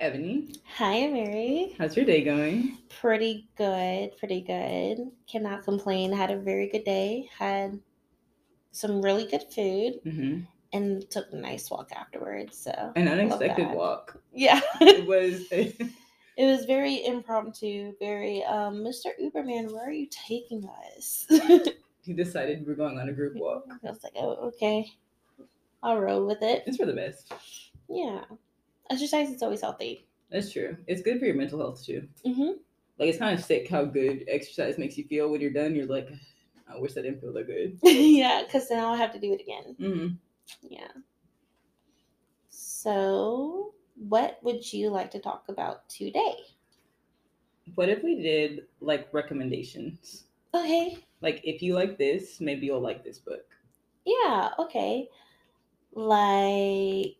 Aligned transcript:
Ebony. 0.00 0.54
Hi, 0.76 1.06
Mary. 1.08 1.74
How's 1.78 1.96
your 1.96 2.06
day 2.06 2.22
going? 2.22 2.78
Pretty 3.00 3.48
good, 3.56 4.16
pretty 4.16 4.40
good. 4.40 5.10
Cannot 5.30 5.64
complain. 5.64 6.12
Had 6.12 6.30
a 6.30 6.38
very 6.38 6.68
good 6.68 6.84
day. 6.84 7.28
Had 7.36 7.78
some 8.70 9.02
really 9.02 9.26
good 9.26 9.44
food 9.52 10.00
hmm 10.04 10.40
and 10.74 11.10
took 11.10 11.32
a 11.32 11.36
nice 11.36 11.70
walk 11.70 11.90
afterwards. 11.92 12.58
So 12.58 12.92
An 12.94 13.08
unexpected 13.08 13.70
walk. 13.70 14.20
Yeah. 14.32 14.60
It 14.80 15.06
was. 15.06 15.46
It 16.38 16.46
was 16.46 16.66
very 16.66 17.04
impromptu, 17.04 17.94
very 17.98 18.44
um, 18.44 18.76
Mr. 18.76 19.06
Uberman, 19.20 19.72
where 19.72 19.88
are 19.88 19.90
you 19.90 20.06
taking 20.08 20.70
us? 20.94 21.26
he 22.02 22.12
decided 22.12 22.64
we're 22.64 22.76
going 22.76 22.96
on 23.00 23.08
a 23.08 23.12
group 23.12 23.34
walk. 23.34 23.64
I 23.68 23.90
was 23.90 24.04
like, 24.04 24.12
oh, 24.14 24.36
okay. 24.46 24.88
I'll 25.82 25.98
roll 25.98 26.24
with 26.24 26.40
it. 26.42 26.62
It's 26.64 26.76
for 26.76 26.86
the 26.86 26.92
best. 26.92 27.32
Yeah. 27.88 28.20
Exercise 28.90 29.30
is 29.30 29.42
always 29.42 29.60
healthy. 29.60 30.06
That's 30.30 30.52
true. 30.52 30.76
It's 30.86 31.02
good 31.02 31.18
for 31.18 31.26
your 31.26 31.34
mental 31.34 31.58
health 31.58 31.84
too. 31.84 32.06
hmm 32.24 32.52
Like 32.98 33.08
it's 33.08 33.18
kind 33.18 33.38
of 33.38 33.44
sick 33.44 33.68
how 33.68 33.84
good 33.84 34.24
exercise 34.28 34.78
makes 34.78 34.96
you 34.98 35.04
feel 35.04 35.30
when 35.30 35.40
you're 35.40 35.52
done. 35.52 35.74
You're 35.74 35.86
like, 35.86 36.08
I 36.72 36.78
wish 36.78 36.92
I 36.96 37.02
didn't 37.02 37.20
feel 37.20 37.32
that 37.32 37.46
good. 37.46 37.78
yeah, 37.82 38.42
because 38.44 38.70
now 38.70 38.90
I'll 38.90 38.96
have 38.98 39.12
to 39.12 39.20
do 39.20 39.32
it 39.32 39.40
again. 39.40 39.74
hmm 39.78 40.06
Yeah. 40.62 40.88
So, 42.50 43.74
what 43.96 44.38
would 44.42 44.72
you 44.72 44.90
like 44.90 45.10
to 45.12 45.18
talk 45.18 45.44
about 45.48 45.88
today? 45.88 46.36
What 47.74 47.88
if 47.88 48.02
we 48.02 48.20
did 48.22 48.66
like 48.80 49.08
recommendations? 49.12 50.24
Okay. 50.54 50.98
Like 51.20 51.40
if 51.44 51.62
you 51.62 51.74
like 51.74 51.98
this, 51.98 52.40
maybe 52.40 52.66
you'll 52.66 52.80
like 52.80 53.04
this 53.04 53.18
book. 53.18 53.44
Yeah, 54.04 54.50
okay. 54.58 55.08
Like, 55.92 57.16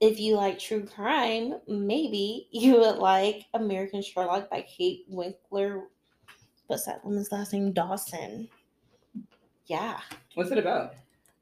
if 0.00 0.20
you 0.20 0.36
like 0.36 0.58
true 0.58 0.84
crime, 0.84 1.54
maybe 1.66 2.48
you 2.50 2.78
would 2.78 2.96
like 2.96 3.46
American 3.54 4.02
Sherlock 4.02 4.48
by 4.48 4.62
Kate 4.62 5.04
Winkler. 5.08 5.84
What's 6.66 6.86
that 6.86 7.04
woman's 7.04 7.32
last 7.32 7.52
name? 7.52 7.72
Dawson. 7.72 8.48
Yeah. 9.66 9.98
What's 10.34 10.50
it 10.50 10.58
about? 10.58 10.94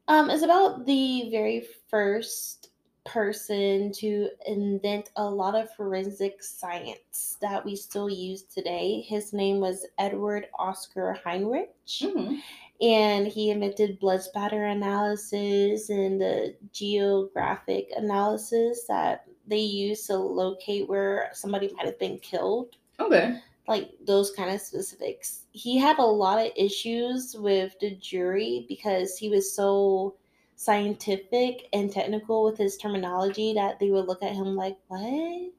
Um, 0.07 0.29
it's 0.29 0.43
about 0.43 0.85
the 0.85 1.29
very 1.29 1.67
first 1.89 2.71
person 3.05 3.91
to 3.93 4.29
invent 4.47 5.11
a 5.15 5.23
lot 5.23 5.55
of 5.55 5.73
forensic 5.75 6.43
science 6.43 7.37
that 7.41 7.63
we 7.63 7.75
still 7.75 8.09
use 8.09 8.43
today. 8.43 9.01
His 9.07 9.33
name 9.33 9.59
was 9.59 9.85
Edward 9.97 10.47
Oscar 10.57 11.17
Heinrich, 11.23 11.73
hmm 12.01 12.35
and 12.81 13.27
he 13.27 13.49
invented 13.49 13.99
blood 13.99 14.21
spatter 14.21 14.65
analysis 14.65 15.89
and 15.89 16.21
the 16.21 16.55
geographic 16.73 17.89
analysis 17.95 18.85
that 18.87 19.25
they 19.47 19.59
use 19.59 20.05
to 20.07 20.15
locate 20.17 20.87
where 20.87 21.29
somebody 21.33 21.71
might 21.73 21.85
have 21.85 21.99
been 21.99 22.19
killed 22.19 22.75
Okay. 22.99 23.39
like 23.67 23.91
those 24.05 24.31
kind 24.31 24.49
of 24.53 24.61
specifics. 24.61 25.45
He 25.51 25.77
had 25.77 25.99
a 25.99 26.05
lot 26.05 26.45
of 26.45 26.51
issues 26.55 27.35
with 27.37 27.77
the 27.79 27.95
jury 27.95 28.65
because 28.67 29.17
he 29.17 29.29
was 29.29 29.53
so 29.53 30.15
scientific 30.55 31.67
and 31.73 31.91
technical 31.91 32.43
with 32.43 32.57
his 32.57 32.77
terminology 32.77 33.53
that 33.53 33.79
they 33.79 33.91
would 33.91 34.07
look 34.07 34.23
at 34.23 34.33
him 34.33 34.55
like, 34.55 34.77
"What?" 34.87 35.51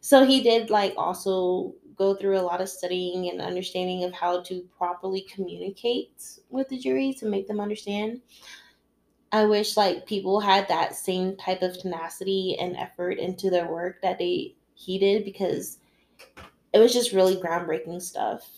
So 0.00 0.24
he 0.24 0.42
did 0.42 0.70
like 0.70 0.94
also 0.96 1.74
go 1.98 2.14
through 2.14 2.38
a 2.38 2.40
lot 2.40 2.60
of 2.60 2.68
studying 2.68 3.28
and 3.28 3.40
understanding 3.40 4.04
of 4.04 4.12
how 4.12 4.40
to 4.42 4.60
properly 4.78 5.22
communicate 5.22 6.38
with 6.48 6.68
the 6.68 6.78
jury 6.78 7.12
to 7.14 7.26
make 7.26 7.48
them 7.48 7.60
understand. 7.60 8.20
I 9.32 9.44
wish 9.44 9.76
like 9.76 10.06
people 10.06 10.40
had 10.40 10.66
that 10.68 10.94
same 10.94 11.36
type 11.36 11.60
of 11.60 11.78
tenacity 11.78 12.56
and 12.58 12.76
effort 12.76 13.18
into 13.18 13.50
their 13.50 13.66
work 13.66 14.00
that 14.02 14.18
they 14.18 14.54
he 14.74 14.98
did 14.98 15.24
because 15.24 15.78
it 16.72 16.78
was 16.78 16.92
just 16.92 17.12
really 17.12 17.36
groundbreaking 17.36 18.00
stuff. 18.00 18.48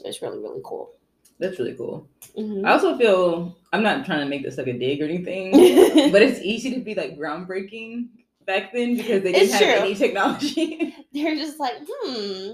It 0.00 0.06
was 0.06 0.22
really 0.22 0.38
really 0.38 0.62
cool. 0.64 0.90
That's 1.38 1.58
really 1.58 1.74
cool. 1.74 2.08
Mhm. 2.36 2.66
I 2.66 2.72
also 2.72 2.96
feel 2.96 3.56
I'm 3.72 3.82
not 3.82 4.04
trying 4.06 4.20
to 4.20 4.26
make 4.26 4.42
this 4.42 4.58
like 4.58 4.66
a 4.66 4.78
dig 4.78 5.00
or 5.00 5.04
anything, 5.04 5.52
but 6.12 6.22
it's 6.22 6.40
easy 6.40 6.74
to 6.74 6.80
be 6.80 6.94
like 6.94 7.16
groundbreaking 7.18 8.08
back 8.46 8.72
then 8.72 8.96
because 8.96 9.22
they 9.22 9.32
didn't 9.32 9.44
It's 9.44 9.52
have 9.52 9.62
true. 9.62 9.70
any 9.86 9.94
technology. 9.94 10.94
They're 11.12 11.36
just 11.36 11.58
like, 11.60 11.74
hmm, 11.88 12.52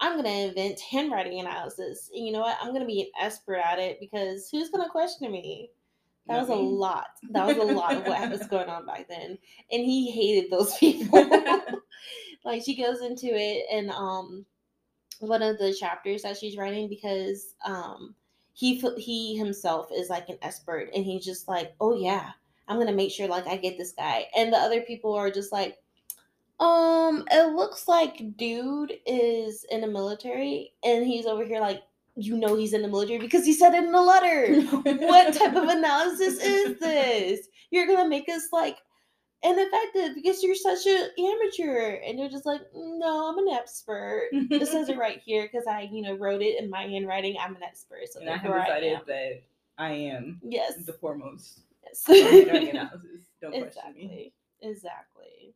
I'm 0.00 0.16
gonna 0.16 0.28
invent 0.48 0.80
handwriting 0.80 1.40
analysis. 1.40 2.10
And 2.14 2.26
you 2.26 2.32
know 2.32 2.40
what? 2.40 2.58
I'm 2.60 2.72
gonna 2.72 2.86
be 2.86 3.02
an 3.02 3.08
expert 3.20 3.58
at 3.58 3.78
it 3.78 3.98
because 4.00 4.48
who's 4.50 4.70
gonna 4.70 4.88
question 4.88 5.30
me? 5.30 5.70
That 6.26 6.40
was 6.40 6.48
a 6.48 6.54
lot. 6.54 7.06
That 7.30 7.46
was 7.46 7.56
a 7.56 7.62
lot 7.62 7.96
of 7.96 8.06
what 8.06 8.30
was 8.30 8.46
going 8.46 8.68
on 8.68 8.86
back 8.86 9.08
then, 9.08 9.30
and 9.72 9.84
he 9.84 10.10
hated 10.10 10.50
those 10.50 10.76
people. 10.78 11.26
like 12.44 12.62
she 12.64 12.76
goes 12.80 13.00
into 13.02 13.26
it 13.26 13.64
and 13.72 13.90
um 13.90 14.44
one 15.20 15.42
of 15.42 15.58
the 15.58 15.74
chapters 15.74 16.22
that 16.22 16.36
she's 16.36 16.56
writing 16.56 16.88
because 16.88 17.54
um 17.66 18.14
he 18.54 18.76
he 18.96 19.36
himself 19.36 19.90
is 19.94 20.08
like 20.08 20.28
an 20.28 20.38
expert 20.42 20.90
and 20.94 21.04
he's 21.04 21.24
just 21.24 21.48
like 21.48 21.74
oh 21.80 21.94
yeah 21.94 22.30
i'm 22.70 22.78
gonna 22.78 22.92
make 22.92 23.10
sure 23.10 23.28
like 23.28 23.46
i 23.46 23.56
get 23.56 23.76
this 23.76 23.92
guy. 23.92 24.26
And 24.34 24.50
the 24.52 24.56
other 24.56 24.80
people 24.80 25.12
are 25.12 25.30
just 25.30 25.52
like 25.52 25.76
um 26.60 27.24
it 27.30 27.54
looks 27.54 27.88
like 27.88 28.36
dude 28.36 28.92
is 29.06 29.64
in 29.70 29.80
the 29.80 29.86
military 29.86 30.72
and 30.84 31.06
he's 31.06 31.26
over 31.26 31.44
here 31.44 31.60
like 31.60 31.82
you 32.16 32.36
know 32.36 32.54
he's 32.54 32.72
in 32.72 32.82
the 32.82 32.88
military 32.88 33.18
because 33.18 33.44
he 33.44 33.52
said 33.52 33.74
it 33.74 33.84
in 33.84 33.92
the 33.92 34.00
letter. 34.00 34.60
What 34.84 35.34
type 35.34 35.54
of 35.54 35.68
analysis 35.68 36.38
is 36.42 36.78
this? 36.78 37.48
You're 37.70 37.86
gonna 37.86 38.08
make 38.08 38.28
us 38.28 38.48
like 38.52 38.78
ineffective 39.42 40.14
because 40.14 40.42
you're 40.42 40.54
such 40.54 40.86
an 40.86 41.08
amateur. 41.18 41.98
And 42.06 42.18
you're 42.18 42.28
just 42.28 42.46
like 42.46 42.60
no 42.74 43.30
i'm 43.30 43.38
an 43.38 43.52
expert. 43.54 44.28
This 44.50 44.70
says 44.70 44.88
it 44.90 44.98
right 44.98 45.20
here 45.24 45.48
because 45.50 45.66
I, 45.66 45.88
you 45.90 46.02
know, 46.02 46.14
wrote 46.16 46.42
it 46.42 46.60
in 46.62 46.68
my 46.70 46.82
handwriting. 46.82 47.36
I'm 47.40 47.56
an 47.56 47.62
expert, 47.62 48.02
so 48.10 48.20
and 48.20 48.28
I 48.28 48.34
have 48.34 48.42
therefore 48.42 48.60
I, 48.60 48.64
decided 48.80 48.98
that 49.06 49.42
I 49.78 49.92
am 49.92 50.40
Yes. 50.44 50.84
the 50.84 50.92
foremost 50.92 51.60
yes. 51.84 52.04
analysis. 52.08 53.00
Don't 53.40 53.52
question 53.52 53.94
me. 53.94 54.02
exactly. 54.02 54.34
Exactly. 54.62 55.54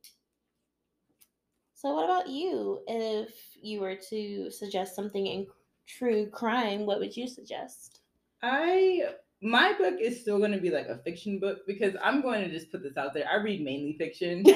So, 1.75 1.95
what 1.95 2.05
about 2.05 2.29
you? 2.29 2.81
If 2.87 3.35
you 3.61 3.81
were 3.81 3.97
to 4.09 4.51
suggest 4.51 4.97
something 4.97 5.27
in 5.27 5.47
true 5.87 6.27
crime, 6.31 6.87
what 6.87 6.99
would 6.99 7.17
you 7.17 7.29
suggest? 7.29 8.01
I 8.43 9.03
my 9.45 9.75
book 9.75 9.97
is 10.01 10.21
still 10.21 10.39
going 10.39 10.53
to 10.53 10.61
be 10.61 10.71
like 10.71 10.89
a 10.89 10.97
fiction 10.97 11.39
book 11.39 11.67
because 11.67 11.95
I'm 12.03 12.23
going 12.23 12.43
to 12.43 12.51
just 12.51 12.73
put 12.73 12.83
this 12.83 12.97
out 12.97 13.13
there. 13.13 13.29
I 13.31 13.37
read 13.37 13.63
mainly 13.63 13.93
fiction. 13.99 14.45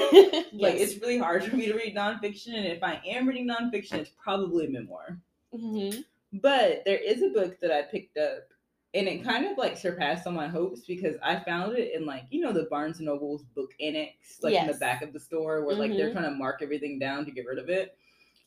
Like 0.51 0.75
it's 0.75 0.99
really 0.99 1.19
hard 1.19 1.43
for 1.43 1.55
me 1.55 1.67
to 1.67 1.75
read 1.75 1.95
nonfiction, 1.95 2.55
and 2.55 2.65
if 2.65 2.83
I 2.83 2.99
am 3.05 3.27
reading 3.27 3.47
nonfiction, 3.47 3.93
it's 3.93 4.11
probably 4.21 4.65
a 4.65 4.69
memoir. 4.69 5.19
Mhm. 5.53 6.03
But 6.33 6.83
there 6.85 6.97
is 6.97 7.21
a 7.21 7.29
book 7.29 7.59
that 7.61 7.71
I 7.71 7.83
picked 7.83 8.17
up, 8.17 8.49
and 8.93 9.07
it 9.07 9.23
kind 9.23 9.45
of 9.45 9.57
like 9.57 9.77
surpassed 9.77 10.25
all 10.27 10.33
my 10.33 10.47
hopes 10.47 10.81
because 10.87 11.15
I 11.23 11.39
found 11.39 11.77
it 11.77 11.93
in 11.95 12.05
like 12.05 12.25
you 12.31 12.41
know 12.41 12.53
the 12.53 12.63
Barnes 12.69 12.97
and 12.97 13.05
Noble's 13.07 13.43
book 13.55 13.71
annex, 13.81 14.39
like 14.41 14.57
in 14.57 14.65
the 14.65 14.73
back 14.73 15.01
of 15.01 15.13
the 15.13 15.19
store 15.19 15.65
where 15.65 15.75
like 15.75 15.95
they're 15.95 16.09
Mhm. 16.09 16.11
trying 16.11 16.25
to 16.25 16.31
mark 16.31 16.61
everything 16.61 16.99
down 16.99 17.25
to 17.25 17.31
get 17.31 17.45
rid 17.45 17.59
of 17.59 17.69
it. 17.69 17.95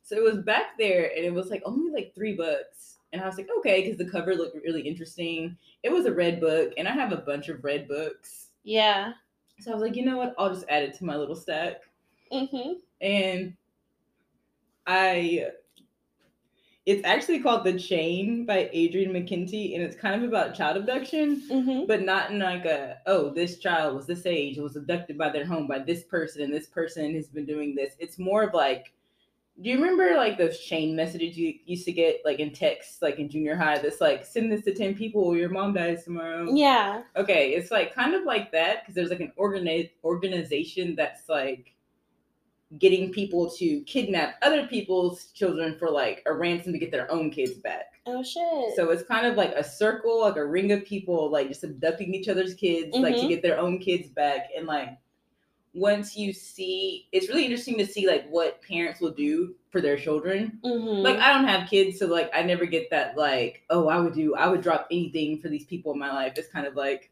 So 0.03 0.17
it 0.17 0.23
was 0.23 0.39
back 0.45 0.79
there, 0.79 1.13
and 1.17 1.25
it 1.25 1.33
was 1.35 1.51
like 1.51 1.63
only 1.65 1.93
like 1.93 2.15
three 2.15 2.35
books, 2.35 2.99
and 3.13 3.23
I 3.23 3.27
was 3.27 3.37
like 3.39 3.49
okay 3.59 3.83
because 3.83 3.99
the 3.99 4.11
cover 4.11 4.35
looked 4.35 4.57
really 4.65 4.83
interesting. 4.83 5.57
It 5.83 5.93
was 5.93 6.07
a 6.07 6.15
red 6.15 6.41
book, 6.41 6.73
and 6.79 6.89
I 6.89 6.93
have 6.93 7.13
a 7.13 7.19
bunch 7.19 7.49
of 7.49 7.65
red 7.65 7.89
books, 7.89 8.49
Yeah. 8.65 9.15
so 9.61 9.71
I 9.71 9.75
was 9.75 9.83
like 9.83 9.97
you 9.97 10.05
know 10.05 10.19
what, 10.19 10.35
I'll 10.39 10.53
just 10.53 10.67
add 10.69 10.83
it 10.83 10.95
to 10.99 11.05
my 11.07 11.17
little 11.17 11.37
stack 11.37 11.83
hmm 12.31 12.83
and 13.01 13.55
I 14.87 15.51
it's 16.85 17.05
actually 17.05 17.41
called 17.41 17.65
The 17.65 17.79
Chain 17.79 18.45
by 18.45 18.69
Adrian 18.73 19.13
McKinty 19.13 19.75
and 19.75 19.83
it's 19.83 19.95
kind 19.95 20.23
of 20.23 20.29
about 20.29 20.55
child 20.55 20.77
abduction, 20.77 21.43
hmm 21.49 21.85
but 21.87 22.03
not 22.03 22.31
in 22.31 22.39
like 22.39 22.65
a 22.65 22.99
oh, 23.07 23.31
this 23.31 23.59
child 23.59 23.97
was 23.97 24.07
this 24.07 24.27
age, 24.27 24.59
was 24.59 24.77
abducted 24.77 25.19
by 25.19 25.31
their 25.31 25.47
home 25.47 25.67
by 25.67 25.79
this 25.79 26.05
person, 26.05 26.43
and 26.43 26.53
this 26.53 26.67
person 26.67 27.15
has 27.15 27.29
been 27.29 27.47
doing 27.47 27.75
this. 27.75 27.95
It's 27.99 28.19
more 28.19 28.43
of 28.45 28.55
like 28.55 28.93
do 29.61 29.69
you 29.69 29.77
remember 29.77 30.17
like 30.17 30.39
those 30.39 30.59
chain 30.59 30.97
messages 30.97 31.37
you 31.37 31.55
used 31.67 31.85
to 31.85 31.93
get 31.93 32.23
like 32.25 32.41
in 32.41 32.53
text, 32.53 33.03
like 33.03 33.19
in 33.19 33.29
junior 33.29 33.55
high, 33.55 33.79
that's 33.79 34.01
like 34.01 34.25
send 34.25 34.51
this 34.51 34.65
to 34.65 34.75
ten 34.75 34.95
people, 34.95 35.37
your 35.37 35.51
mom 35.51 35.75
dies 35.75 36.05
tomorrow. 36.05 36.53
Yeah. 36.53 37.03
Okay, 37.17 37.51
it's 37.51 37.71
like 37.71 37.95
kind 37.95 38.15
of 38.15 38.25
like 38.25 38.51
that 38.53 38.81
because 38.81 38.95
there's 38.95 39.11
like 39.11 39.21
an 39.21 39.33
organi- 39.39 39.91
organization 40.05 40.97
that's 40.97 41.29
like 41.29 41.75
getting 42.79 43.13
people 43.13 43.51
to 43.51 43.81
kidnap 43.83 44.37
other 44.43 44.67
people's 44.67 45.27
children 45.33 45.77
for 45.79 45.91
like 45.91 46.23
a 46.27 46.33
ransom 46.33 46.73
to 46.73 46.79
get 46.79 46.91
their 46.91 47.11
own 47.11 47.31
kids 47.31 47.55
back. 47.55 47.87
Oh 48.07 48.23
shit. 48.23 48.75
So 48.77 48.91
it's 48.91 49.05
kind 49.05 49.27
of 49.27 49.37
like 49.37 49.53
a 49.55 49.63
circle, 49.65 50.23
like 50.23 50.37
a 50.37 50.45
ring 50.45 50.73
of 50.73 50.85
people, 50.85 51.31
like 51.31 51.49
just 51.49 51.65
abducting 51.65 52.15
each 52.15 52.29
other's 52.29 52.55
kids, 52.55 52.97
like 52.97 53.17
to 53.17 53.23
Mhm. 53.23 53.29
get 53.29 53.43
their 53.43 53.59
own 53.59 53.79
kids 53.79 54.09
back. 54.09 54.49
And 54.57 54.67
like 54.67 54.91
once 55.75 56.17
you 56.17 56.33
see, 56.33 57.09
it's 57.13 57.29
really 57.29 57.45
interesting 57.45 57.79
to 57.79 57.87
see 57.87 58.07
like 58.07 58.29
what 58.29 58.61
parents 58.63 59.01
will 59.01 59.13
do 59.13 59.55
for 59.71 59.81
their 59.81 59.97
children. 59.97 60.59
hmm 60.63 61.03
Like 61.03 61.19
I 61.19 61.33
don't 61.33 61.47
have 61.49 61.69
kids, 61.71 61.99
so 61.99 62.07
like 62.07 62.31
I 62.35 62.43
never 62.43 62.67
get 62.67 62.91
that 62.91 63.17
like, 63.17 63.63
oh, 63.71 63.89
I 63.89 63.99
would 63.99 64.15
do, 64.15 64.35
I 64.35 64.49
would 64.49 64.63
drop 64.63 64.87
anything 64.91 65.41
for 65.41 65.49
these 65.49 65.65
people 65.65 65.93
in 65.93 65.99
my 65.99 66.13
life. 66.13 66.35
It's 66.37 66.49
kind 66.49 66.67
of 66.67 66.75
like, 66.77 67.11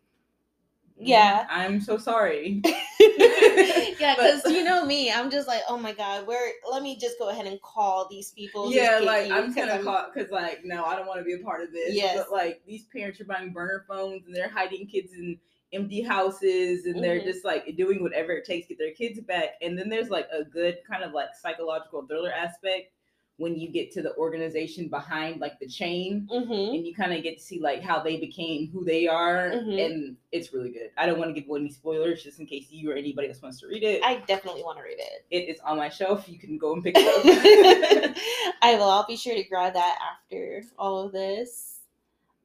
Yeah. 1.01 1.47
I'm 1.51 1.81
so 1.81 1.97
sorry. 1.99 2.63
yeah, 3.01 4.15
because 4.17 4.45
you 4.47 4.63
know 4.65 4.85
me, 4.85 5.11
I'm 5.11 5.31
just 5.31 5.49
like, 5.49 5.63
oh 5.69 5.79
my 5.79 5.93
god, 5.93 6.27
where? 6.27 6.53
Let 6.71 6.83
me 6.83 6.97
just 6.99 7.19
go 7.19 7.31
ahead 7.31 7.47
and 7.47 7.61
call 7.63 8.07
these 8.11 8.33
people. 8.33 8.73
yeah, 8.73 9.01
like 9.03 9.31
i'm 9.31 9.53
gonna 9.55 9.83
call 9.83 10.07
because 10.13 10.31
like 10.31 10.61
no, 10.65 10.85
I 10.85 10.97
don't 10.97 11.07
want 11.07 11.19
to 11.21 11.25
be 11.25 11.35
a 11.35 11.39
part 11.45 11.63
of 11.63 11.73
this. 11.73 11.95
Yes. 11.95 12.17
But 12.17 12.33
like 12.33 12.61
these 12.67 12.85
parents 12.85 13.21
are 13.21 13.25
buying 13.25 13.53
burner 13.53 13.85
phones 13.89 14.27
and 14.27 14.35
they're 14.35 14.51
hiding 14.51 14.87
kids 14.87 15.13
in 15.13 15.39
empty 15.73 16.03
houses 16.03 16.85
and 16.87 17.03
they're 17.03 17.21
Mhm. 17.21 17.25
just 17.25 17.45
like 17.45 17.77
doing 17.77 18.03
whatever 18.03 18.33
it 18.33 18.45
takes 18.45 18.67
to 18.67 18.75
get 18.75 18.79
their 18.79 18.93
kids 18.93 19.21
back. 19.21 19.51
And 19.63 19.79
then 19.79 19.89
there's 19.89 20.11
like 20.11 20.29
a 20.33 20.45
good 20.45 20.79
kind 20.89 21.05
of 21.05 21.13
like 21.13 21.29
psychological 21.41 22.07
thriller 22.07 22.33
aspect 22.33 22.93
when 23.41 23.57
you 23.59 23.69
get 23.71 23.91
to 23.91 24.03
the 24.03 24.15
organization 24.17 24.89
behind 24.89 25.41
like 25.41 25.59
the 25.59 25.67
chain 25.67 26.29
Mhm. 26.31 26.75
and 26.75 26.87
you 26.87 26.95
kind 26.95 27.13
of 27.15 27.23
get 27.23 27.39
to 27.39 27.43
see 27.43 27.59
like 27.59 27.81
how 27.81 27.99
they 28.03 28.19
became 28.19 28.69
who 28.71 28.85
they 28.85 29.09
are 29.09 29.51
Mhm. 29.53 29.85
and 29.85 30.17
it's 30.31 30.53
really 30.53 30.69
good. 30.71 30.91
I 30.99 31.07
don't 31.07 31.19
want 31.19 31.35
to 31.35 31.41
give 31.41 31.49
away 31.49 31.61
any 31.61 31.71
spoilers 31.71 32.23
just 32.23 32.39
in 32.39 32.45
case 32.47 32.71
you 32.71 32.91
or 32.91 32.95
anybody 32.95 33.29
else 33.29 33.41
wants 33.41 33.61
to 33.61 33.67
read 33.67 33.83
it. 33.83 34.03
I 34.05 34.17
definitely 34.27 34.63
want 34.63 34.77
to 34.79 34.85
read 34.85 34.99
it. 34.99 35.25
it 35.31 35.49
is 35.49 35.59
on 35.61 35.79
my 35.79 35.89
shelf. 35.89 36.29
You 36.29 36.39
can 36.39 36.59
go 36.59 36.75
and 36.75 36.83
pick 36.85 36.95
it 36.99 37.07
up. 37.07 38.17
I 38.63 38.75
will. 38.75 38.91
I'll 38.91 39.07
be 39.07 39.17
sure 39.17 39.35
to 39.35 39.43
grab 39.45 39.73
that 39.73 39.99
after 40.13 40.63
all 40.79 40.99
of 41.07 41.13
this. 41.13 41.81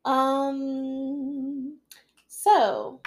Um. 0.06 1.78
So, 2.28 3.02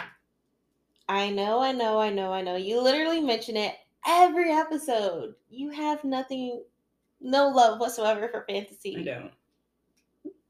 I 1.09 1.31
know, 1.31 1.61
I 1.61 1.73
know, 1.73 1.99
I 2.01 2.11
know, 2.11 2.33
I 2.33 2.43
know. 2.43 2.57
You 2.57 2.81
literally 2.83 3.21
mention 3.21 3.57
it 3.57 3.75
every 4.07 4.51
episode. 4.53 5.35
You 5.49 5.71
have 5.71 6.03
nothing, 6.05 6.63
no 7.21 7.49
love 7.49 7.81
whatsoever 7.81 8.29
for 8.29 8.45
fantasy. 8.49 8.97
I 8.99 9.03
don't. 9.03 9.31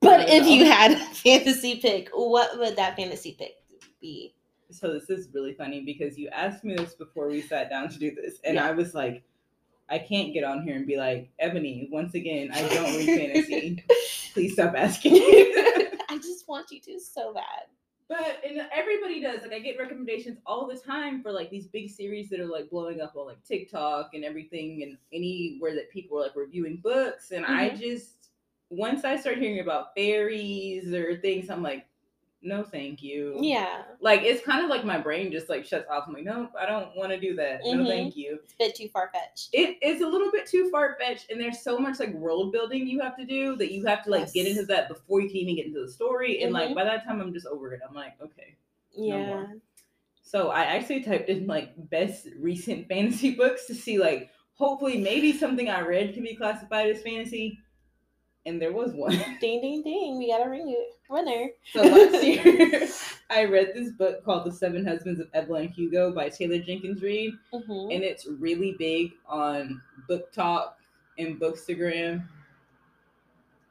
But 0.00 0.28
if 0.28 0.46
you 0.46 0.64
had 0.64 0.92
a 0.92 0.96
fantasy 1.14 1.76
pick, 1.76 2.08
what 2.12 2.58
would 2.58 2.76
that 2.76 2.96
fantasy 2.96 3.34
pick 3.38 3.54
be? 4.00 4.34
So 4.70 4.92
this 4.92 5.10
is 5.10 5.28
really 5.32 5.54
funny 5.54 5.80
because 5.80 6.18
you 6.18 6.28
asked 6.28 6.62
me 6.62 6.76
this 6.76 6.94
before 6.94 7.28
we 7.28 7.40
sat 7.40 7.70
down 7.70 7.88
to 7.88 7.98
do 7.98 8.14
this, 8.14 8.38
and 8.44 8.56
Yeah. 8.56 8.68
I 8.68 8.72
was 8.72 8.94
like, 8.94 9.22
I 9.88 9.98
can't 9.98 10.34
get 10.34 10.44
on 10.44 10.62
here 10.62 10.76
and 10.76 10.86
be 10.86 10.98
like, 10.98 11.30
Ebony, 11.38 11.88
once 11.90 12.14
again, 12.14 12.50
I 12.52 12.60
don't 12.68 12.94
read 12.94 13.06
fantasy. 13.18 13.84
Please 14.34 14.52
stop 14.52 14.74
asking. 14.76 15.12
Me. 15.14 15.54
I 16.10 16.18
just 16.18 16.46
want 16.46 16.70
you 16.70 16.80
to 16.82 17.00
so 17.00 17.32
bad. 17.32 17.64
But 18.08 18.40
and 18.46 18.60
everybody 18.72 19.20
does. 19.20 19.42
Like 19.42 19.52
I 19.52 19.58
get 19.58 19.78
recommendations 19.78 20.38
all 20.46 20.66
the 20.66 20.76
time 20.78 21.22
for 21.22 21.32
like 21.32 21.50
these 21.50 21.66
big 21.66 21.90
series 21.90 22.30
that 22.30 22.40
are 22.40 22.46
like 22.46 22.70
blowing 22.70 23.00
up 23.00 23.16
on 23.16 23.26
like 23.26 23.42
TikTok 23.44 24.14
and 24.14 24.24
everything, 24.24 24.82
and 24.82 24.98
anywhere 25.12 25.74
that 25.74 25.90
people 25.90 26.18
are 26.18 26.22
like 26.22 26.36
reviewing 26.36 26.78
books. 26.78 27.32
And 27.32 27.44
I 27.46 27.70
Mhm. 27.70 27.78
just 27.78 28.30
once 28.70 29.04
I 29.04 29.16
start 29.16 29.38
hearing 29.38 29.60
about 29.60 29.94
fairies 29.96 30.92
or 30.94 31.16
things, 31.20 31.50
I'm 31.50 31.62
like, 31.62 31.87
no, 32.40 32.62
thank 32.62 33.02
you. 33.02 33.36
Yeah, 33.40 33.82
like 34.00 34.22
it's 34.22 34.44
kind 34.44 34.62
of 34.62 34.70
like 34.70 34.84
my 34.84 34.98
brain 34.98 35.32
just 35.32 35.48
like 35.48 35.66
shuts 35.66 35.86
off. 35.90 36.04
I'm 36.06 36.14
like, 36.14 36.24
no, 36.24 36.48
I 36.58 36.66
don't 36.66 36.94
want 36.96 37.10
to 37.10 37.18
do 37.18 37.34
that. 37.36 37.60
No, 37.64 37.78
Mhm. 37.78 37.86
thank 37.88 38.16
you. 38.16 38.38
it's 38.44 38.52
a 38.54 38.56
bit 38.58 38.74
too 38.74 38.88
far 38.88 39.10
fetched. 39.12 39.48
It 39.52 39.78
is 39.82 40.00
a 40.02 40.06
little 40.06 40.30
bit 40.30 40.46
too 40.46 40.70
far 40.70 40.96
fetched, 41.00 41.30
and 41.30 41.40
there's 41.40 41.60
so 41.60 41.78
much 41.78 41.98
like 41.98 42.12
world 42.14 42.52
building 42.52 42.86
you 42.86 43.00
have 43.00 43.16
to 43.16 43.24
do 43.24 43.56
that 43.56 43.72
you 43.72 43.84
have 43.86 44.04
to 44.04 44.10
like 44.10 44.32
get 44.32 44.46
into 44.46 44.64
that 44.66 44.88
before 44.88 45.20
you 45.20 45.28
can 45.28 45.36
even 45.38 45.56
get 45.56 45.66
into 45.66 45.80
the 45.84 45.90
story. 45.92 46.42
And 46.42 46.52
like 46.52 46.70
Mhm. 46.70 46.74
by 46.76 46.84
that 46.84 47.04
time, 47.04 47.20
I'm 47.20 47.32
just 47.32 47.46
over 47.46 47.72
it. 47.74 47.80
I'm 47.86 47.94
like, 47.94 48.14
okay. 48.20 48.56
Yeah. 48.92 49.26
more. 49.26 49.56
So 50.22 50.48
I 50.50 50.64
actually 50.64 51.02
typed 51.02 51.28
in 51.30 51.46
like 51.46 51.72
best 51.90 52.28
recent 52.38 52.86
fantasy 52.88 53.34
books 53.34 53.66
to 53.66 53.74
see 53.74 53.98
like 53.98 54.30
hopefully 54.54 54.98
maybe 54.98 55.32
something 55.32 55.68
I 55.68 55.80
read 55.80 56.14
can 56.14 56.22
be 56.22 56.34
classified 56.36 56.90
as 56.90 57.02
fantasy, 57.02 57.58
and 58.46 58.60
there 58.60 58.72
was 58.72 58.92
one. 58.92 59.12
Ding 59.40 59.60
ding 59.60 59.82
ding! 59.82 60.18
We 60.18 60.28
got 60.30 60.46
a 60.46 60.50
ring 60.50 60.74
winner. 61.10 61.48
So 61.72 61.82
last 61.82 62.24
year, 62.24 62.88
I 63.30 63.44
read 63.44 63.72
this 63.74 63.90
book 63.92 64.24
called 64.24 64.46
The 64.46 64.52
Seven 64.52 64.86
Husbands 64.86 65.20
of 65.20 65.28
Evelyn 65.34 65.68
Hugo 65.68 66.12
by 66.12 66.28
Taylor 66.28 66.58
Jenkins 66.58 67.02
Reid, 67.02 67.32
Mhm. 67.52 67.94
and 67.94 68.02
it's 68.04 68.26
really 68.26 68.72
big 68.78 69.12
on 69.26 69.80
BookTok 70.08 70.72
and 71.18 71.38
bookstagram. 71.40 72.26